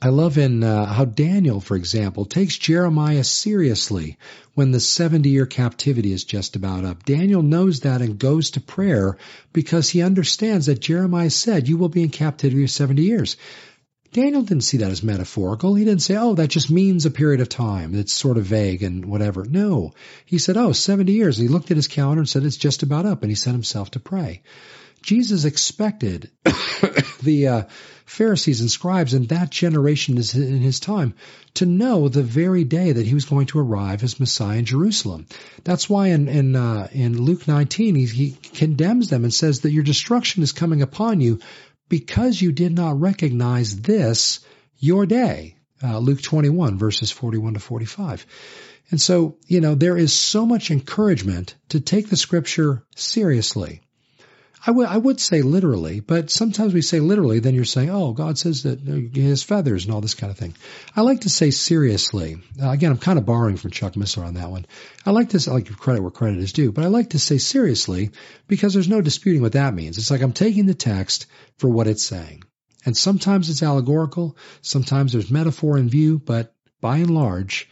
[0.00, 4.18] I love in uh, how Daniel, for example, takes Jeremiah seriously
[4.54, 7.04] when the 70 year captivity is just about up.
[7.04, 9.18] Daniel knows that and goes to prayer
[9.52, 13.36] because he understands that Jeremiah said, you will be in captivity for 70 years.
[14.16, 15.74] Daniel didn't see that as metaphorical.
[15.74, 17.94] He didn't say, oh, that just means a period of time.
[17.94, 19.44] It's sort of vague and whatever.
[19.44, 19.92] No.
[20.24, 21.38] He said, oh, 70 years.
[21.38, 23.20] And he looked at his calendar and said, it's just about up.
[23.20, 24.40] And he set himself to pray.
[25.02, 26.30] Jesus expected
[27.22, 27.62] the uh,
[28.06, 31.14] Pharisees and scribes in that generation in his time
[31.54, 35.26] to know the very day that he was going to arrive as Messiah in Jerusalem.
[35.62, 39.72] That's why in in, uh, in Luke 19 he, he condemns them and says that
[39.72, 41.40] your destruction is coming upon you
[41.88, 44.40] because you did not recognize this
[44.78, 45.56] your day.
[45.82, 48.26] Uh, Luke 21 verses 41 to 45.
[48.90, 53.82] And so, you know, there is so much encouragement to take the scripture seriously.
[54.64, 58.64] I would say literally, but sometimes we say literally, then you're saying, oh, God says
[58.64, 60.56] that he has feathers and all this kind of thing.
[60.94, 62.38] I like to say seriously.
[62.60, 64.66] Uh, again, I'm kind of borrowing from Chuck Missler on that one.
[65.04, 67.38] I like to I like credit where credit is due, but I like to say
[67.38, 68.10] seriously
[68.48, 69.98] because there's no disputing what that means.
[69.98, 71.26] It's like I'm taking the text
[71.58, 72.42] for what it's saying.
[72.84, 77.68] And sometimes it's allegorical, sometimes there's metaphor in view, but by and large,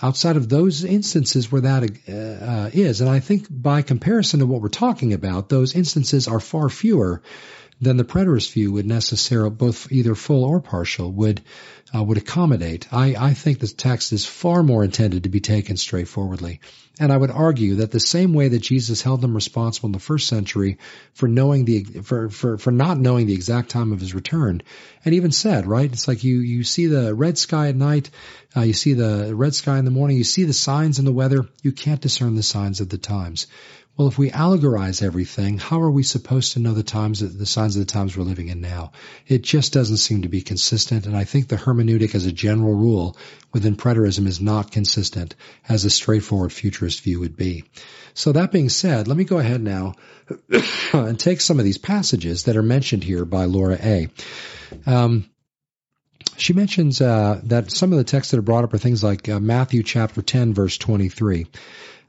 [0.00, 3.00] outside of those instances where that uh, is.
[3.00, 7.22] And I think by comparison to what we're talking about, those instances are far fewer
[7.80, 11.40] than the preterist view would necessarily, both either full or partial, would
[11.94, 12.92] uh, would accommodate.
[12.92, 16.60] I, I think the text is far more intended to be taken straightforwardly.
[17.00, 19.98] And I would argue that the same way that Jesus held them responsible in the
[19.98, 20.78] first century
[21.12, 24.62] for knowing the for, for, for not knowing the exact time of his return,
[25.04, 28.10] and even said, right, it's like you you see the red sky at night,
[28.56, 31.12] uh, you see the red sky in the morning, you see the signs in the
[31.12, 33.46] weather, you can't discern the signs of the times.
[33.98, 37.74] Well, if we allegorize everything, how are we supposed to know the times, the signs
[37.74, 38.92] of the times we're living in now?
[39.26, 42.74] It just doesn't seem to be consistent, and I think the hermeneutic as a general
[42.74, 43.16] rule
[43.52, 45.34] within preterism is not consistent
[45.68, 47.64] as a straightforward futurist view would be.
[48.14, 49.94] So that being said, let me go ahead now
[50.92, 54.08] and take some of these passages that are mentioned here by Laura A.
[54.86, 55.28] Um,
[56.36, 59.28] she mentions uh, that some of the texts that are brought up are things like
[59.28, 61.46] uh, Matthew chapter 10, verse 23.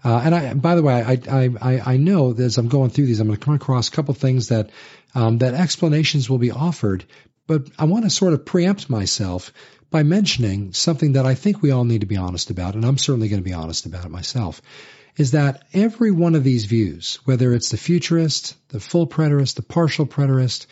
[0.03, 3.07] Uh, and I, by the way, I, I, I know that as I'm going through
[3.07, 4.69] these, I'm going to come across a couple things that,
[5.13, 7.05] um, that explanations will be offered,
[7.47, 9.51] but I want to sort of preempt myself
[9.89, 12.97] by mentioning something that I think we all need to be honest about, and I'm
[12.97, 14.61] certainly going to be honest about it myself,
[15.17, 19.63] is that every one of these views, whether it's the futurist, the full preterist, the
[19.63, 20.67] partial preterist,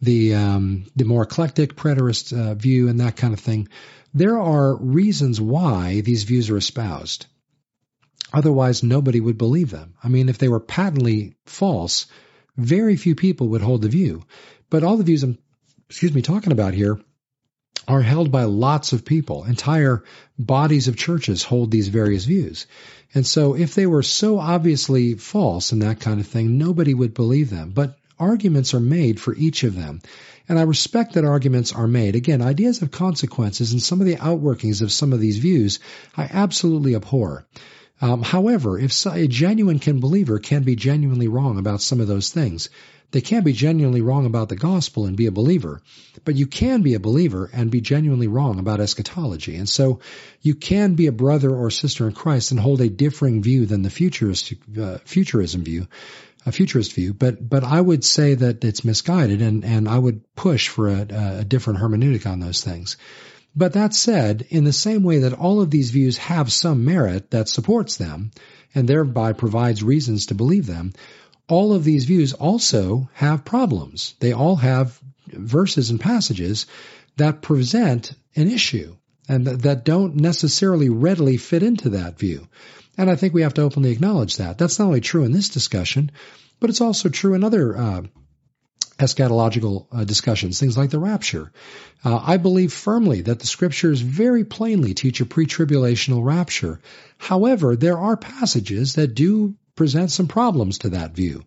[0.00, 3.68] the um, the more eclectic preterist uh, view, and that kind of thing,
[4.14, 7.26] there are reasons why these views are espoused.
[8.32, 9.94] Otherwise, nobody would believe them.
[10.02, 12.06] I mean, if they were patently false,
[12.56, 14.24] very few people would hold the view.
[14.68, 15.38] But all the views I'm,
[15.88, 17.00] excuse me, talking about here
[17.88, 19.44] are held by lots of people.
[19.44, 20.04] Entire
[20.38, 22.66] bodies of churches hold these various views.
[23.14, 27.14] And so if they were so obviously false and that kind of thing, nobody would
[27.14, 27.70] believe them.
[27.70, 30.00] But arguments are made for each of them.
[30.48, 32.14] And I respect that arguments are made.
[32.14, 35.80] Again, ideas of consequences and some of the outworkings of some of these views
[36.16, 37.46] I absolutely abhor.
[38.00, 42.30] Um, however, if a genuine can believer can be genuinely wrong about some of those
[42.30, 42.70] things,
[43.12, 45.82] they can't be genuinely wrong about the gospel and be a believer,
[46.24, 49.56] but you can be a believer and be genuinely wrong about eschatology.
[49.56, 50.00] And so
[50.40, 53.82] you can be a brother or sister in Christ and hold a differing view than
[53.82, 55.88] the futurist, uh, futurism view,
[56.46, 57.12] a futurist view.
[57.12, 61.06] But, but I would say that it's misguided and, and I would push for a,
[61.40, 62.96] a different hermeneutic on those things.
[63.54, 67.30] But that said, in the same way that all of these views have some merit
[67.30, 68.30] that supports them,
[68.74, 70.92] and thereby provides reasons to believe them,
[71.48, 74.14] all of these views also have problems.
[74.20, 76.66] They all have verses and passages
[77.16, 78.94] that present an issue
[79.28, 82.48] and that don't necessarily readily fit into that view.
[82.96, 84.58] And I think we have to openly acknowledge that.
[84.58, 86.10] That's not only true in this discussion,
[86.58, 88.02] but it's also true in other uh,
[89.00, 91.50] eschatological uh, discussions, things like the rapture.
[92.04, 96.80] Uh, I believe firmly that the scriptures very plainly teach a pre-tribulational rapture.
[97.18, 101.44] However, there are passages that do present some problems to that view.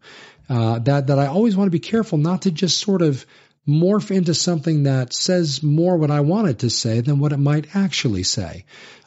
[0.50, 3.26] Uh, that that I always want to be careful not to just sort of
[3.68, 7.38] morph into something that says more what I want it to say than what it
[7.38, 8.66] might actually say.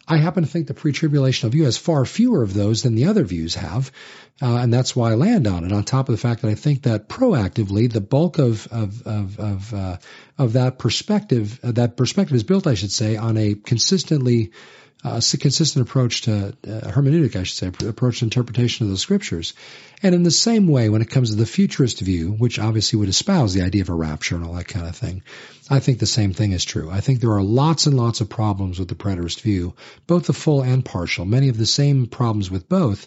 [0.09, 3.25] I happen to think the pre-tribulational view has far fewer of those than the other
[3.25, 3.91] views have,
[4.41, 5.73] uh, and that's why I land on it.
[5.73, 9.41] On top of the fact that I think that proactively, the bulk of of of
[9.41, 9.97] of, uh,
[10.39, 14.53] of that perspective, uh, that perspective is built, I should say, on a consistently
[15.05, 18.97] uh, a consistent approach to uh, hermeneutic, I should say, approach to interpretation of the
[18.97, 19.55] scriptures.
[20.03, 23.09] And in the same way, when it comes to the futurist view, which obviously would
[23.09, 25.23] espouse the idea of a rapture and all that kind of thing,
[25.71, 26.91] I think the same thing is true.
[26.91, 29.75] I think there are lots and lots of problems with the preterist view,
[30.07, 33.07] both the full and partial, many of the same problems with both.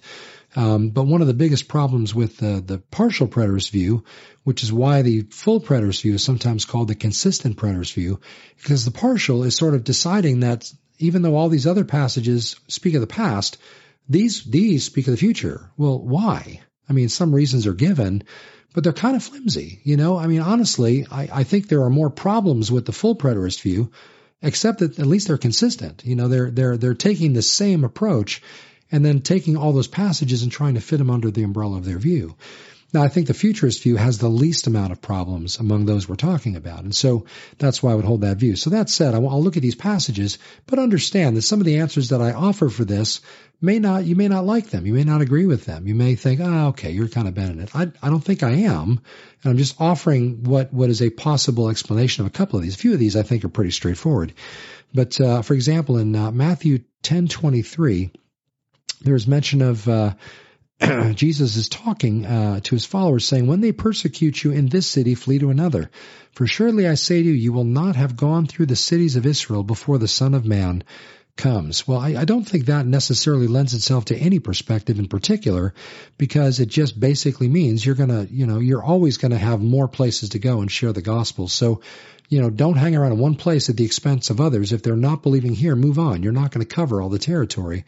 [0.56, 4.04] Um, but one of the biggest problems with the, the partial preterist view,
[4.44, 8.20] which is why the full preterist view is sometimes called the consistent preterist view,
[8.58, 12.94] because the partial is sort of deciding that even though all these other passages speak
[12.94, 13.58] of the past,
[14.08, 15.72] these these speak of the future.
[15.78, 16.62] Well, why?
[16.88, 18.24] I mean, some reasons are given,
[18.74, 19.80] but they're kind of flimsy.
[19.84, 23.16] You know, I mean, honestly, I, I think there are more problems with the full
[23.16, 23.92] preterist view,
[24.42, 26.04] except that at least they're consistent.
[26.06, 28.42] You know, they're they're they're taking the same approach
[28.92, 31.86] and then taking all those passages and trying to fit them under the umbrella of
[31.86, 32.36] their view.
[32.92, 36.16] Now, I think the futurist view has the least amount of problems among those we're
[36.16, 36.84] talking about.
[36.84, 37.26] And so
[37.60, 38.56] that's why I would hold that view.
[38.56, 42.10] So that said, I'll look at these passages, but understand that some of the answers
[42.10, 43.22] that I offer for this
[43.62, 44.88] may not, you may not like them.
[44.88, 45.86] You may not agree with them.
[45.86, 47.76] You may think, oh, okay, you're kind of bending it.
[47.76, 49.02] I, I don't think I am.
[49.44, 52.76] And I'm just offering what, what is a possible explanation of a couple of these.
[52.76, 54.34] A few of these I think are pretty straightforward.
[54.94, 58.12] But, uh, for example, in uh, Matthew 10:23,
[59.02, 60.14] there's mention of, uh,
[61.16, 65.16] Jesus is talking uh, to his followers, saying, When they persecute you in this city,
[65.16, 65.90] flee to another.
[66.32, 69.26] For surely I say to you, you will not have gone through the cities of
[69.26, 70.84] Israel before the Son of Man
[71.40, 71.88] comes.
[71.88, 75.74] Well, I, I, don't think that necessarily lends itself to any perspective in particular,
[76.18, 80.30] because it just basically means you're gonna, you know, you're always gonna have more places
[80.30, 81.48] to go and share the gospel.
[81.48, 81.82] So
[82.30, 84.72] you know, don't hang around in one place at the expense of others.
[84.72, 86.22] If they're not believing here, move on.
[86.22, 87.86] You're not going to cover all the territory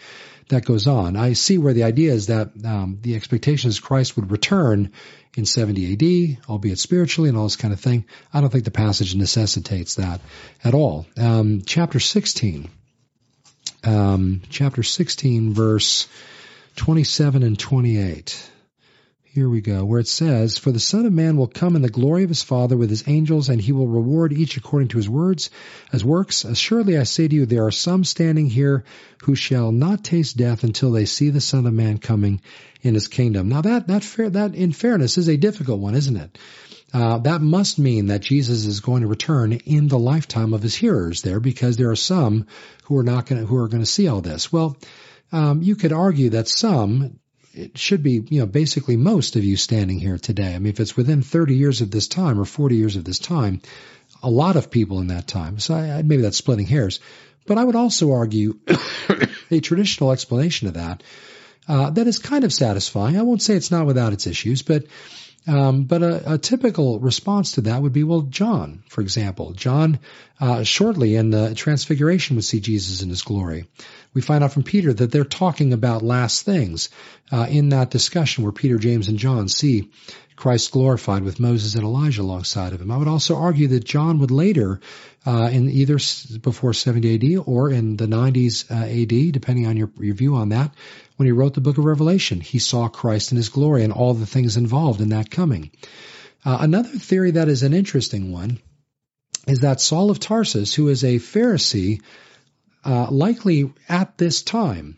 [0.50, 1.16] that goes on.
[1.16, 4.94] I see where the idea is that um, the expectation is Christ would return
[5.38, 8.06] in 70 AD, albeit spiritually and all this kind of thing.
[8.34, 10.22] I don't think the passage necessitates that
[10.64, 11.06] at all.
[11.18, 12.68] Um, chapter 16,
[13.84, 16.08] um, chapter 16, verse
[16.76, 18.52] 27 and 28.
[19.34, 21.90] Here we go, where it says, For the Son of Man will come in the
[21.90, 25.08] glory of his Father with his angels, and he will reward each according to his
[25.08, 25.50] words,
[25.94, 26.44] as works.
[26.44, 28.84] Assuredly I say to you, there are some standing here
[29.24, 32.42] who shall not taste death until they see the Son of Man coming
[32.82, 33.48] in his kingdom.
[33.48, 36.38] Now that, that fair, that in fairness is a difficult one, isn't it?
[36.94, 40.76] Uh, that must mean that Jesus is going to return in the lifetime of his
[40.76, 42.48] hearers there, because there are some
[42.84, 44.52] who are not going to, who are going to see all this.
[44.52, 44.78] Well,
[45.32, 47.20] um, you could argue that some
[47.54, 50.56] it should be, you know, basically most of you standing here today.
[50.56, 53.20] I mean, if it's within 30 years of this time or 40 years of this
[53.20, 53.62] time,
[54.24, 55.60] a lot of people in that time.
[55.60, 57.00] So I, maybe that's splitting hairs.
[57.46, 58.60] But I would also argue
[59.52, 61.04] a traditional explanation of that
[61.68, 63.18] uh, that is kind of satisfying.
[63.18, 64.86] I won't say it's not without its issues, but
[65.48, 70.00] um, but a, a, typical response to that would be, well, John, for example, John
[70.40, 73.66] uh, shortly in the Transfiguration would see Jesus in his glory.
[74.14, 76.90] We find out from Peter that they're talking about last things
[77.32, 79.90] uh, in that discussion where Peter, James, and John see
[80.36, 82.92] Christ glorified with Moses and Elijah alongside of him.
[82.92, 84.80] I would also argue that John would later,
[85.26, 86.00] uh, in either
[86.42, 90.50] before 70 AD or in the 90s uh, AD, depending on your, your view on
[90.50, 90.72] that,
[91.22, 94.16] when he wrote the book of Revelation, he saw Christ in his glory and all
[94.16, 95.70] the things involved in that coming.
[96.44, 98.58] Uh, another theory that is an interesting one
[99.46, 102.02] is that Saul of Tarsus, who is a Pharisee,
[102.84, 104.98] uh, likely at this time,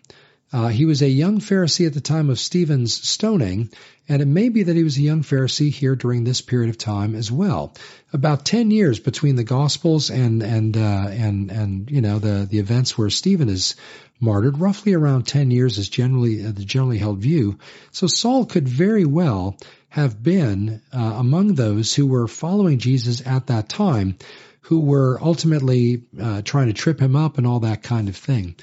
[0.54, 3.70] uh, he was a young Pharisee at the time of Stephen's stoning,
[4.10, 6.78] and it may be that he was a young Pharisee here during this period of
[6.78, 7.74] time as well.
[8.12, 12.60] About ten years between the Gospels and and uh, and and you know the the
[12.60, 13.76] events where Stephen is
[14.20, 17.58] martyred, roughly around ten years is generally uh, the generally held view.
[17.92, 19.58] So Saul could very well
[19.90, 24.18] have been uh, among those who were following Jesus at that time,
[24.62, 28.56] who were ultimately uh, trying to trip him up and all that kind of thing.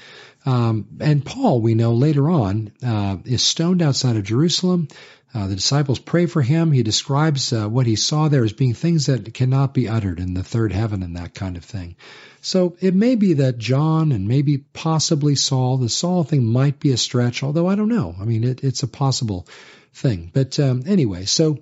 [0.45, 4.87] Um, and Paul, we know later on, uh, is stoned outside of Jerusalem.
[5.33, 6.71] Uh, the disciples pray for him.
[6.71, 10.33] He describes uh, what he saw there as being things that cannot be uttered in
[10.33, 11.95] the third heaven and that kind of thing.
[12.41, 16.91] So it may be that John and maybe possibly Saul, the Saul thing might be
[16.91, 18.13] a stretch, although I don't know.
[18.19, 19.47] I mean, it, it's a possible
[19.93, 20.31] thing.
[20.33, 21.59] But um, anyway, so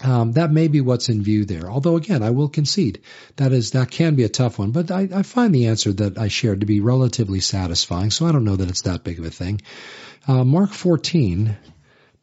[0.00, 1.68] Um, that may be what's in view there.
[1.68, 3.00] Although again, I will concede
[3.36, 4.70] that is that can be a tough one.
[4.70, 8.12] But I, I find the answer that I shared to be relatively satisfying.
[8.12, 9.60] So I don't know that it's that big of a thing.
[10.28, 11.56] Uh, Mark 14,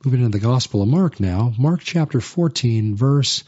[0.05, 1.51] moving into the Gospel of Mark now.
[1.57, 3.43] Mark chapter 14, verse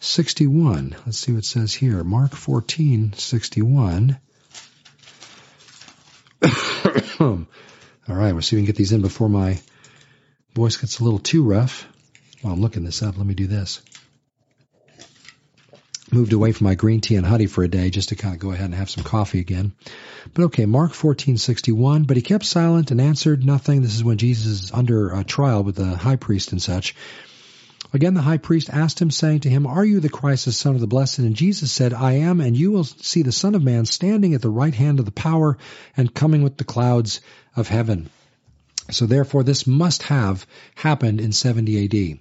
[0.00, 0.94] 61.
[1.06, 2.04] Let's see what it says here.
[2.04, 4.18] Mark 14, 61.
[7.18, 7.46] All
[8.08, 9.58] right, we'll see if we can get these in before my
[10.54, 11.88] voice gets a little too rough.
[12.42, 13.80] While I'm looking this up, let me do this.
[16.12, 18.40] Moved away from my green tea and honey for a day just to kind of
[18.40, 19.72] go ahead and have some coffee again.
[20.34, 22.06] But okay, Mark 14:61.
[22.06, 23.80] But he kept silent and answered nothing.
[23.80, 26.94] This is when Jesus is under a trial with the high priest and such.
[27.94, 30.74] Again, the high priest asked him, saying to him, Are you the Christ, the Son
[30.74, 31.18] of the Blessed?
[31.18, 34.40] And Jesus said, I am, and you will see the Son of Man standing at
[34.40, 35.58] the right hand of the power
[35.96, 37.20] and coming with the clouds
[37.54, 38.08] of heaven.
[38.90, 42.18] So therefore, this must have happened in 70 AD.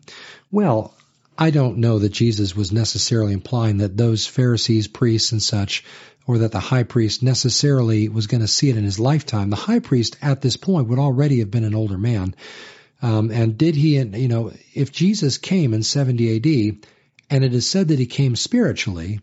[0.52, 0.94] Well,
[1.38, 5.84] I don't know that Jesus was necessarily implying that those Pharisees, priests, and such,
[6.28, 9.50] or that the high priest necessarily was going to see it in his lifetime.
[9.50, 12.36] The high priest at this point would already have been an older man.
[13.02, 16.88] Um, and did he, you know, if Jesus came in 70 AD,
[17.30, 19.22] and it is said that he came spiritually,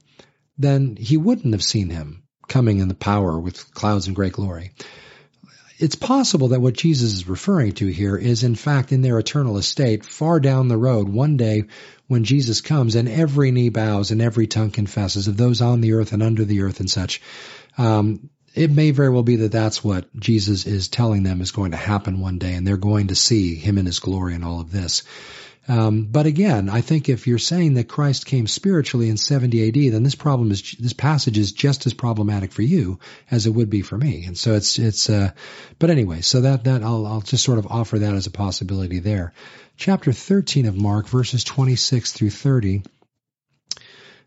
[0.56, 4.72] then he wouldn't have seen him coming in the power with clouds and great glory.
[5.79, 9.59] It's possible that what Jesus is referring to here is in fact in their eternal
[9.59, 11.64] estate far down the road one day
[12.09, 15.93] when Jesus comes and every knee bows and every tongue confesses of those on the
[15.93, 17.22] earth and under the earth and such.
[17.76, 21.70] Um, it may very well be that that's what Jesus is telling them is going
[21.70, 24.61] to happen one day, and they're going to see him in his glory and all
[24.61, 25.05] of this.
[25.69, 29.93] Um, but again, I think if you're saying that Christ came spiritually in 70 AD,
[29.93, 32.99] then this problem is this passage is just as problematic for you
[33.31, 34.25] as it would be for me.
[34.25, 35.11] And so it's it's.
[35.11, 35.33] Uh,
[35.79, 39.01] but anyway, so that that I'll I'll just sort of offer that as a possibility
[39.01, 39.35] there.
[39.77, 42.83] Chapter 13 of Mark, verses 26 through 30.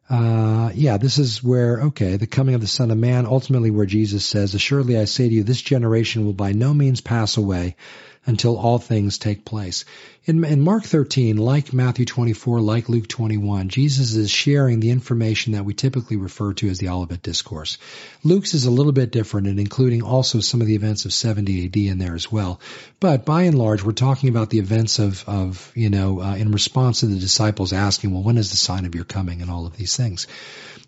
[0.10, 3.86] Uh, yeah, this is where, okay, the coming of the Son of Man, ultimately where
[3.86, 7.78] Jesus says, Assuredly I say to you, this generation will by no means pass away
[8.26, 9.86] until all things take place.
[10.26, 15.54] In, in, Mark 13, like Matthew 24, like Luke 21, Jesus is sharing the information
[15.54, 17.80] that we typically refer to as the Olivet Discourse.
[18.24, 21.66] Luke's is a little bit different and including also some of the events of 70
[21.66, 22.60] AD in there as well.
[23.00, 26.52] But by and large, we're talking about the events of, of you know, uh, in
[26.52, 29.66] response to the disciples asking, well, when is the sign of your coming and all
[29.66, 30.28] of these things.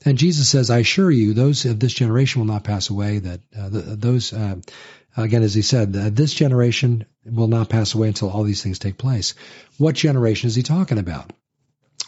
[0.06, 3.40] And Jesus says, I assure you, those of this generation will not pass away, that
[3.58, 4.58] uh, the, those, uh,
[5.16, 8.98] Again, as he said, this generation will not pass away until all these things take
[8.98, 9.36] place.
[9.78, 11.32] What generation is he talking about?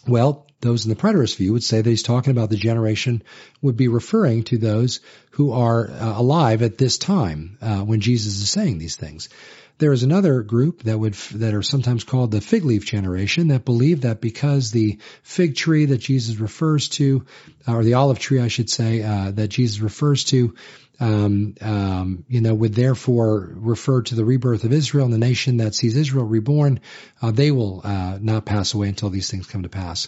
[0.08, 3.24] Well, those in the preterist view would say that he's talking about the generation
[3.62, 5.00] would be referring to those
[5.32, 9.30] who are uh, alive at this time uh, when Jesus is saying these things.
[9.78, 13.66] There is another group that would that are sometimes called the fig leaf generation that
[13.66, 17.26] believe that because the fig tree that Jesus refers to,
[17.68, 20.56] or the olive tree, I should say, uh, that Jesus refers to,
[21.00, 25.58] um, um, you know, would therefore refer to the rebirth of Israel and the nation
[25.58, 26.80] that sees Israel reborn.
[27.22, 30.08] Uh, they will uh, not pass away until these things come to pass.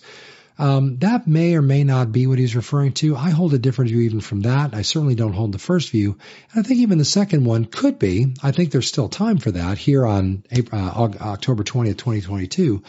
[0.60, 3.16] Um, that may or may not be what he's referring to.
[3.16, 4.74] I hold a different view even from that.
[4.74, 6.18] I certainly don't hold the first view.
[6.52, 8.34] And I think even the second one could be.
[8.42, 12.82] I think there's still time for that here on April, uh, October 20th, 2022.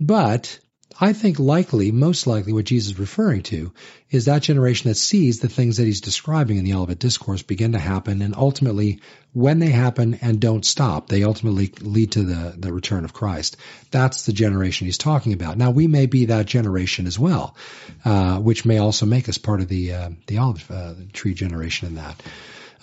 [0.00, 0.58] But
[1.00, 3.72] I think likely, most likely, what Jesus is referring to
[4.10, 7.72] is that generation that sees the things that he's describing in the Olivet Discourse begin
[7.72, 9.00] to happen, and ultimately,
[9.32, 13.56] when they happen and don't stop, they ultimately lead to the, the return of Christ.
[13.90, 15.56] That's the generation he's talking about.
[15.56, 17.56] Now, we may be that generation as well,
[18.04, 21.88] uh, which may also make us part of the uh, the olive uh, tree generation
[21.88, 22.22] in that.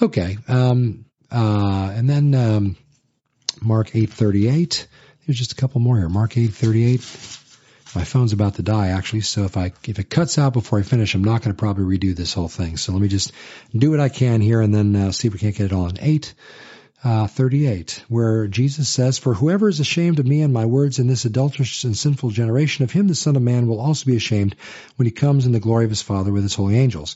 [0.01, 2.77] Okay, um, uh, and then um,
[3.61, 4.87] Mark eight thirty eight.
[5.25, 6.09] There's just a couple more here.
[6.09, 7.01] Mark eight thirty eight.
[7.95, 10.83] My phone's about to die actually, so if I if it cuts out before I
[10.83, 12.77] finish, I'm not going to probably redo this whole thing.
[12.77, 13.31] So let me just
[13.75, 15.97] do what I can here and then uh, see if we can't get it in
[15.99, 16.33] eight.
[17.01, 21.07] Uh, 38, where Jesus says, For whoever is ashamed of me and my words in
[21.07, 24.57] this adulterous and sinful generation, of him the Son of Man will also be ashamed
[24.97, 27.15] when he comes in the glory of his Father with his holy angels.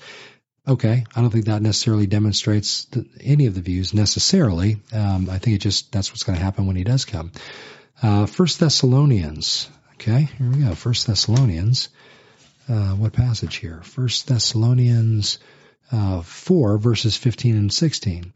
[0.66, 4.78] Okay, I don't think that necessarily demonstrates the, any of the views necessarily.
[4.94, 7.34] Um, I think it just that's what's going to happen when he does come.
[8.02, 10.76] Uh, First Thessalonians Okay, here we go.
[10.76, 11.90] First Thessalonians.
[12.68, 13.82] Uh, what passage here?
[13.84, 15.40] First Thessalonians
[15.92, 18.34] uh, 4, verses 15 and 16.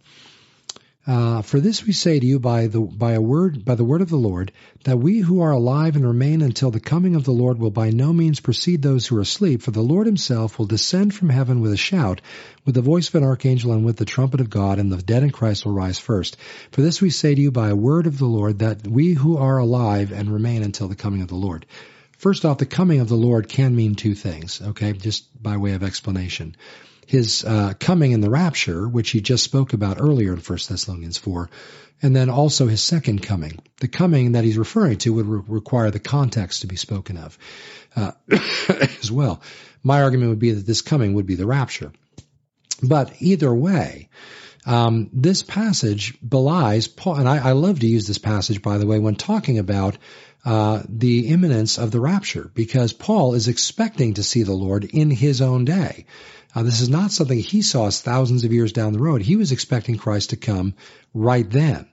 [1.08, 4.02] Uh, for this we say to you by the by a word by the word
[4.02, 4.52] of the Lord
[4.84, 7.92] that we who are alive and remain until the coming of the Lord will by
[7.92, 9.62] no means precede those who are asleep.
[9.62, 12.20] For the Lord Himself will descend from heaven with a shout,
[12.66, 15.24] with the voice of an archangel, and with the trumpet of God, and the dead
[15.24, 16.36] in Christ will rise first.
[16.72, 19.38] For this we say to you by a word of the Lord that we who
[19.38, 21.66] are alive and remain until the coming of the Lord.
[22.18, 25.72] First off, the coming of the Lord can mean two things, okay, just by way
[25.72, 26.58] of explanation.
[27.08, 31.18] His uh, coming in the rapture, which he just spoke about earlier in 1 Thessalonians
[31.18, 31.50] 4,
[32.02, 33.60] and then also his second coming.
[33.80, 37.38] The coming that he's referring to would re- require the context to be spoken of
[37.96, 38.12] uh,
[38.70, 39.42] as well.
[39.84, 41.92] My argument would be that this coming would be the rapture.
[42.84, 44.10] But either way,
[44.66, 48.86] um, this passage belies Paul, and I, I, love to use this passage, by the
[48.86, 49.98] way, when talking about
[50.46, 55.10] uh, the imminence of the rapture, because Paul is expecting to see the Lord in
[55.10, 56.06] his own day.
[56.56, 59.22] Uh, this is not something he saw as thousands of years down the road.
[59.22, 60.74] He was expecting Christ to come
[61.14, 61.88] right then.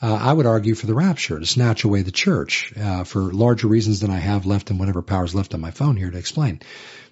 [0.00, 3.66] Uh, I would argue for the rapture to snatch away the church uh, for larger
[3.66, 6.60] reasons than I have left and whatever powers left on my phone here to explain.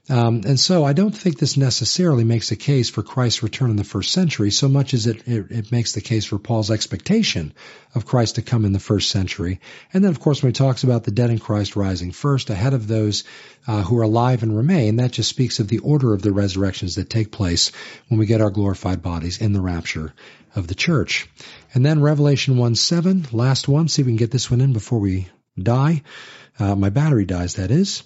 [0.09, 3.77] Um, and so I don't think this necessarily makes a case for Christ's return in
[3.77, 7.53] the first century so much as it, it, it, makes the case for Paul's expectation
[7.93, 9.59] of Christ to come in the first century.
[9.93, 12.73] And then, of course, when he talks about the dead in Christ rising first ahead
[12.73, 13.25] of those
[13.67, 16.95] uh, who are alive and remain, that just speaks of the order of the resurrections
[16.95, 17.73] that take place
[18.07, 20.15] when we get our glorified bodies in the rapture
[20.55, 21.29] of the church.
[21.75, 24.73] And then Revelation 1 7, last one, see if we can get this one in
[24.73, 25.27] before we
[25.61, 26.03] die.
[26.61, 28.05] Uh, my battery dies, that is.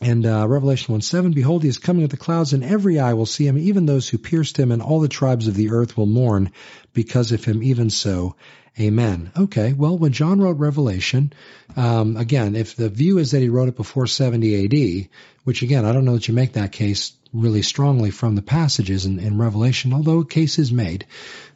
[0.00, 3.14] And uh, Revelation 1 7, Behold, he is coming with the clouds, and every eye
[3.14, 5.96] will see him, even those who pierced him, and all the tribes of the earth
[5.96, 6.52] will mourn
[6.92, 8.36] because of him, even so.
[8.78, 9.32] Amen.
[9.36, 11.32] Okay, well, when John wrote Revelation,
[11.76, 15.08] um, again, if the view is that he wrote it before 70 AD,
[15.42, 19.04] which again, I don't know that you make that case really strongly from the passages
[19.04, 21.06] in, in Revelation, although a case is made.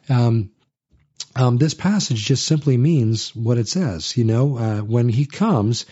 [0.09, 0.51] Um,
[1.35, 4.17] um, this passage just simply means what it says.
[4.17, 5.85] You know, uh, when he comes,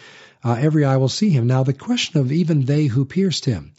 [0.44, 1.48] uh, every eye will see him.
[1.48, 3.74] Now, the question of even they who pierced him.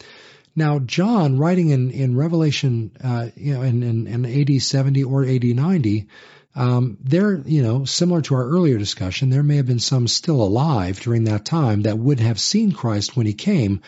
[0.55, 5.25] Now, John, writing in, in Revelation, uh, you know, in, in, in AD 70 or
[5.25, 6.07] AD 90,
[6.55, 10.41] um, there, you know, similar to our earlier discussion, there may have been some still
[10.41, 13.81] alive during that time that would have seen Christ when he came.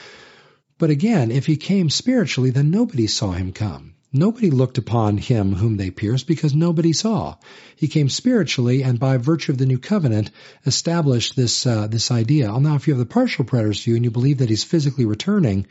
[0.78, 3.95] But again, if he came spiritually, then nobody saw him come.
[4.18, 7.36] Nobody looked upon him whom they pierced because nobody saw.
[7.76, 10.32] He came spiritually and by virtue of the new covenant
[10.66, 12.48] established this uh, this idea.
[12.48, 15.04] Well, now if you have the partial preterist view and you believe that he's physically
[15.04, 15.68] returning,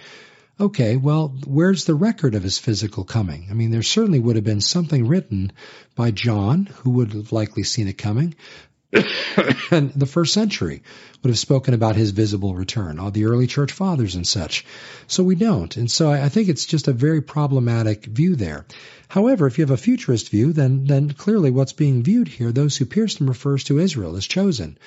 [0.61, 3.47] okay, well, where's the record of his physical coming?
[3.51, 5.51] I mean, there certainly would have been something written
[5.95, 8.35] by John, who would have likely seen it coming,
[9.71, 10.83] the first century
[11.23, 14.65] would have spoken about his visible return, all the early church fathers and such.
[15.09, 15.77] So we don't.
[15.77, 18.67] And so I think it's just a very problematic view there.
[19.09, 22.77] However, if you have a futurist view, then, then clearly what's being viewed here, those
[22.77, 24.79] who him refers to Israel as chosen.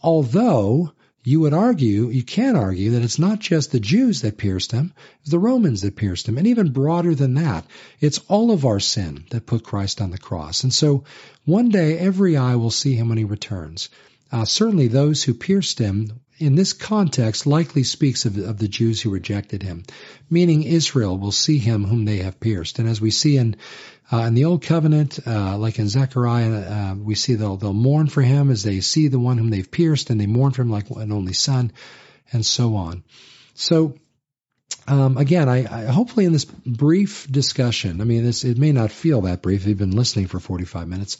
[0.00, 0.92] Although
[1.26, 4.92] you would argue, you can argue that it's not just the Jews that pierced him,
[5.22, 7.66] it's the Romans that pierced him, and even broader than that,
[7.98, 10.62] it's all of our sin that put Christ on the cross.
[10.62, 11.04] And so
[11.46, 13.88] one day every eye will see him when he returns.
[14.30, 19.00] Uh, certainly those who pierced him in this context likely speaks of, of, the Jews
[19.00, 19.84] who rejected him,
[20.28, 22.78] meaning Israel will see him whom they have pierced.
[22.78, 23.56] And as we see in
[24.12, 28.08] uh, in the Old Covenant, uh, like in Zechariah, uh, we see they'll they'll mourn
[28.08, 30.70] for him as they see the one whom they've pierced, and they mourn for him
[30.70, 31.72] like an only son,
[32.32, 33.04] and so on.
[33.54, 33.94] So
[34.86, 38.90] um, again, I, I, hopefully in this brief discussion, I mean, this, it may not
[38.90, 41.16] feel that brief you've been listening for 45 minutes,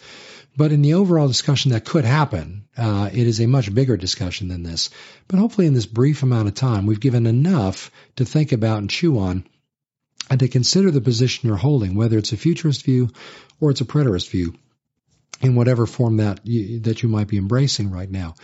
[0.57, 4.49] but in the overall discussion that could happen, uh, it is a much bigger discussion
[4.49, 4.91] than this.
[5.29, 8.91] But hopefully in this brief amount of time, we've given enough to think about and
[8.91, 9.47] chew on
[10.31, 13.11] and to consider the position you're holding, whether it's a futurist view
[13.61, 14.55] or it's a preterist view,
[15.41, 18.35] in whatever form that you, that you might be embracing right now.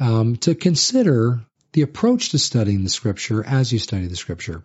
[0.00, 1.40] Um, to consider
[1.72, 4.62] the approach to studying the scripture as you study the scripture.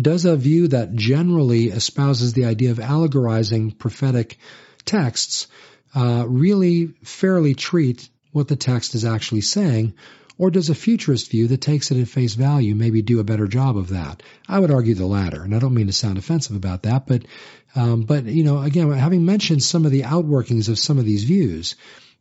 [0.00, 4.38] Does a view that generally espouses the idea of allegorizing prophetic
[4.84, 5.46] texts
[5.94, 9.94] uh, really fairly treat what the text is actually saying,
[10.38, 13.46] or does a futurist view that takes it at face value maybe do a better
[13.46, 14.22] job of that?
[14.48, 17.22] I would argue the latter, and I don't mean to sound offensive about that, but
[17.74, 21.24] um, but you know, again, having mentioned some of the outworkings of some of these
[21.24, 21.76] views,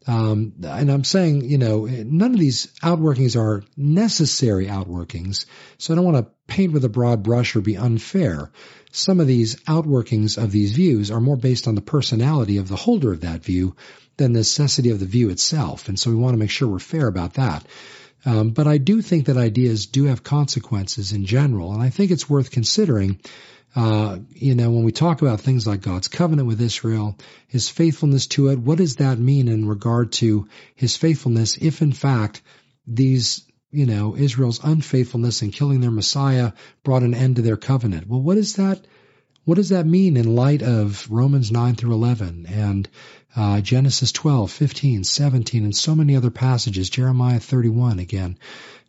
[0.07, 5.45] um, and I'm saying, you know, none of these outworkings are necessary outworkings.
[5.77, 8.51] So I don't want to paint with a broad brush or be unfair.
[8.91, 12.75] Some of these outworkings of these views are more based on the personality of the
[12.75, 13.75] holder of that view
[14.17, 15.87] than the necessity of the view itself.
[15.87, 17.65] And so we want to make sure we're fair about that.
[18.25, 22.11] Um, but I do think that ideas do have consequences in general, and I think
[22.11, 23.19] it's worth considering
[23.75, 27.17] uh, you know, when we talk about things like God's covenant with Israel,
[27.47, 31.93] his faithfulness to it, what does that mean in regard to his faithfulness if in
[31.93, 32.41] fact
[32.85, 36.51] these, you know, Israel's unfaithfulness in killing their Messiah
[36.83, 38.07] brought an end to their covenant?
[38.07, 38.85] Well, what is that?
[39.45, 42.89] What does that mean in light of Romans 9 through 11 and
[43.35, 48.37] uh, Genesis 12, 15, 17, and so many other passages, Jeremiah 31 again?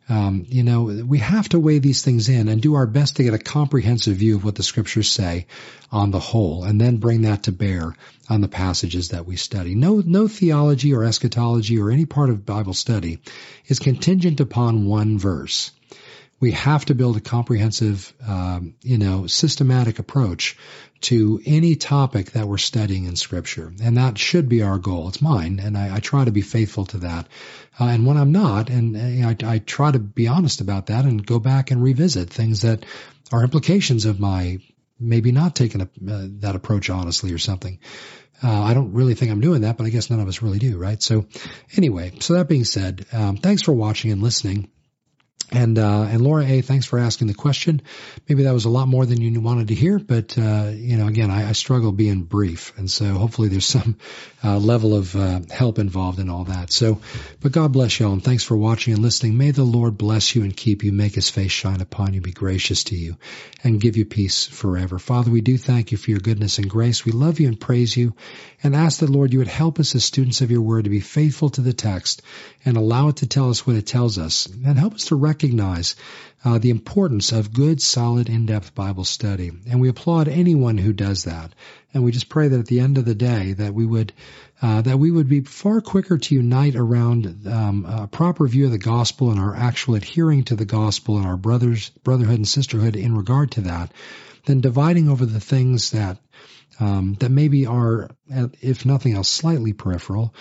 [0.09, 3.23] um, you know, we have to weigh these things in and do our best to
[3.23, 5.47] get a comprehensive view of what the scriptures say
[5.91, 7.95] on the whole, and then bring that to bear
[8.29, 9.75] on the passages that we study.
[9.75, 13.19] No, no theology or eschatology or any part of Bible study
[13.67, 15.71] is contingent upon one verse
[16.39, 20.57] we have to build a comprehensive, um, you know, systematic approach
[21.01, 25.09] to any topic that we're studying in Scripture, and that should be our goal.
[25.09, 27.27] It's mine, and I, I try to be faithful to that.
[27.79, 31.25] Uh, and when I'm not, and I, I try to be honest about that, and
[31.25, 32.85] go back and revisit things that
[33.31, 34.59] are implications of my
[34.99, 37.79] maybe not taking a, uh, that approach honestly or something.
[38.41, 40.59] Uh, I don't really think I'm doing that, but I guess none of us really
[40.59, 41.01] do, right?
[41.01, 41.25] So
[41.77, 44.69] anyway, so that being said, um, thanks for watching and listening.
[45.53, 47.83] And uh, and Laura A, thanks for asking the question.
[48.27, 51.05] Maybe that was a lot more than you wanted to hear, but uh, you know,
[51.05, 53.97] again, I, I, struggle being brief, and so hopefully there's some
[54.43, 56.71] uh, level of uh, help involved in all that.
[56.71, 57.01] So,
[57.39, 59.37] but God bless y'all, and thanks for watching and listening.
[59.37, 62.31] May the Lord bless you and keep you, make His face shine upon you, be
[62.31, 63.17] gracious to you,
[63.63, 64.97] and give you peace forever.
[64.97, 67.05] Father, we do thank you for your goodness and grace.
[67.05, 68.15] We love you and praise you,
[68.63, 70.99] and ask that Lord you would help us as students of your Word to be
[70.99, 72.23] faithful to the text
[72.65, 75.42] and allow it to tell us what it tells us, and help us to recognize
[75.43, 75.95] recognize
[76.45, 79.51] uh, the importance of good, solid, in-depth Bible study.
[79.69, 81.53] And we applaud anyone who does that.
[81.93, 84.13] And we just pray that at the end of the day that we would
[84.61, 88.71] uh, that we would be far quicker to unite around um, a proper view of
[88.71, 92.95] the gospel and our actual adhering to the gospel and our brothers, brotherhood and sisterhood
[92.95, 93.91] in regard to that,
[94.45, 96.17] than dividing over the things that
[96.79, 98.09] um, that maybe are,
[98.61, 100.33] if nothing else, slightly peripheral,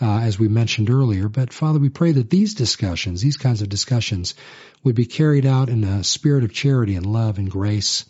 [0.00, 1.28] uh, as we mentioned earlier.
[1.28, 4.34] But Father, we pray that these discussions, these kinds of discussions,
[4.82, 8.04] would be carried out in a spirit of charity and love and grace,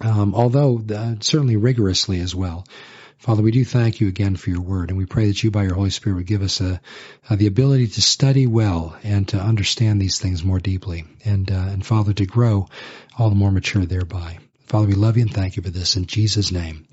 [0.00, 2.66] um, although uh, certainly rigorously as well.
[3.18, 5.62] Father, we do thank you again for your word, and we pray that you, by
[5.62, 6.80] your Holy Spirit, would give us a,
[7.30, 11.54] a, the ability to study well and to understand these things more deeply, and uh,
[11.54, 12.66] and Father, to grow
[13.16, 14.38] all the more mature thereby.
[14.66, 16.88] Father, we love you and thank you for this in Jesus' name.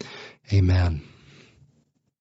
[0.54, 1.02] Amen.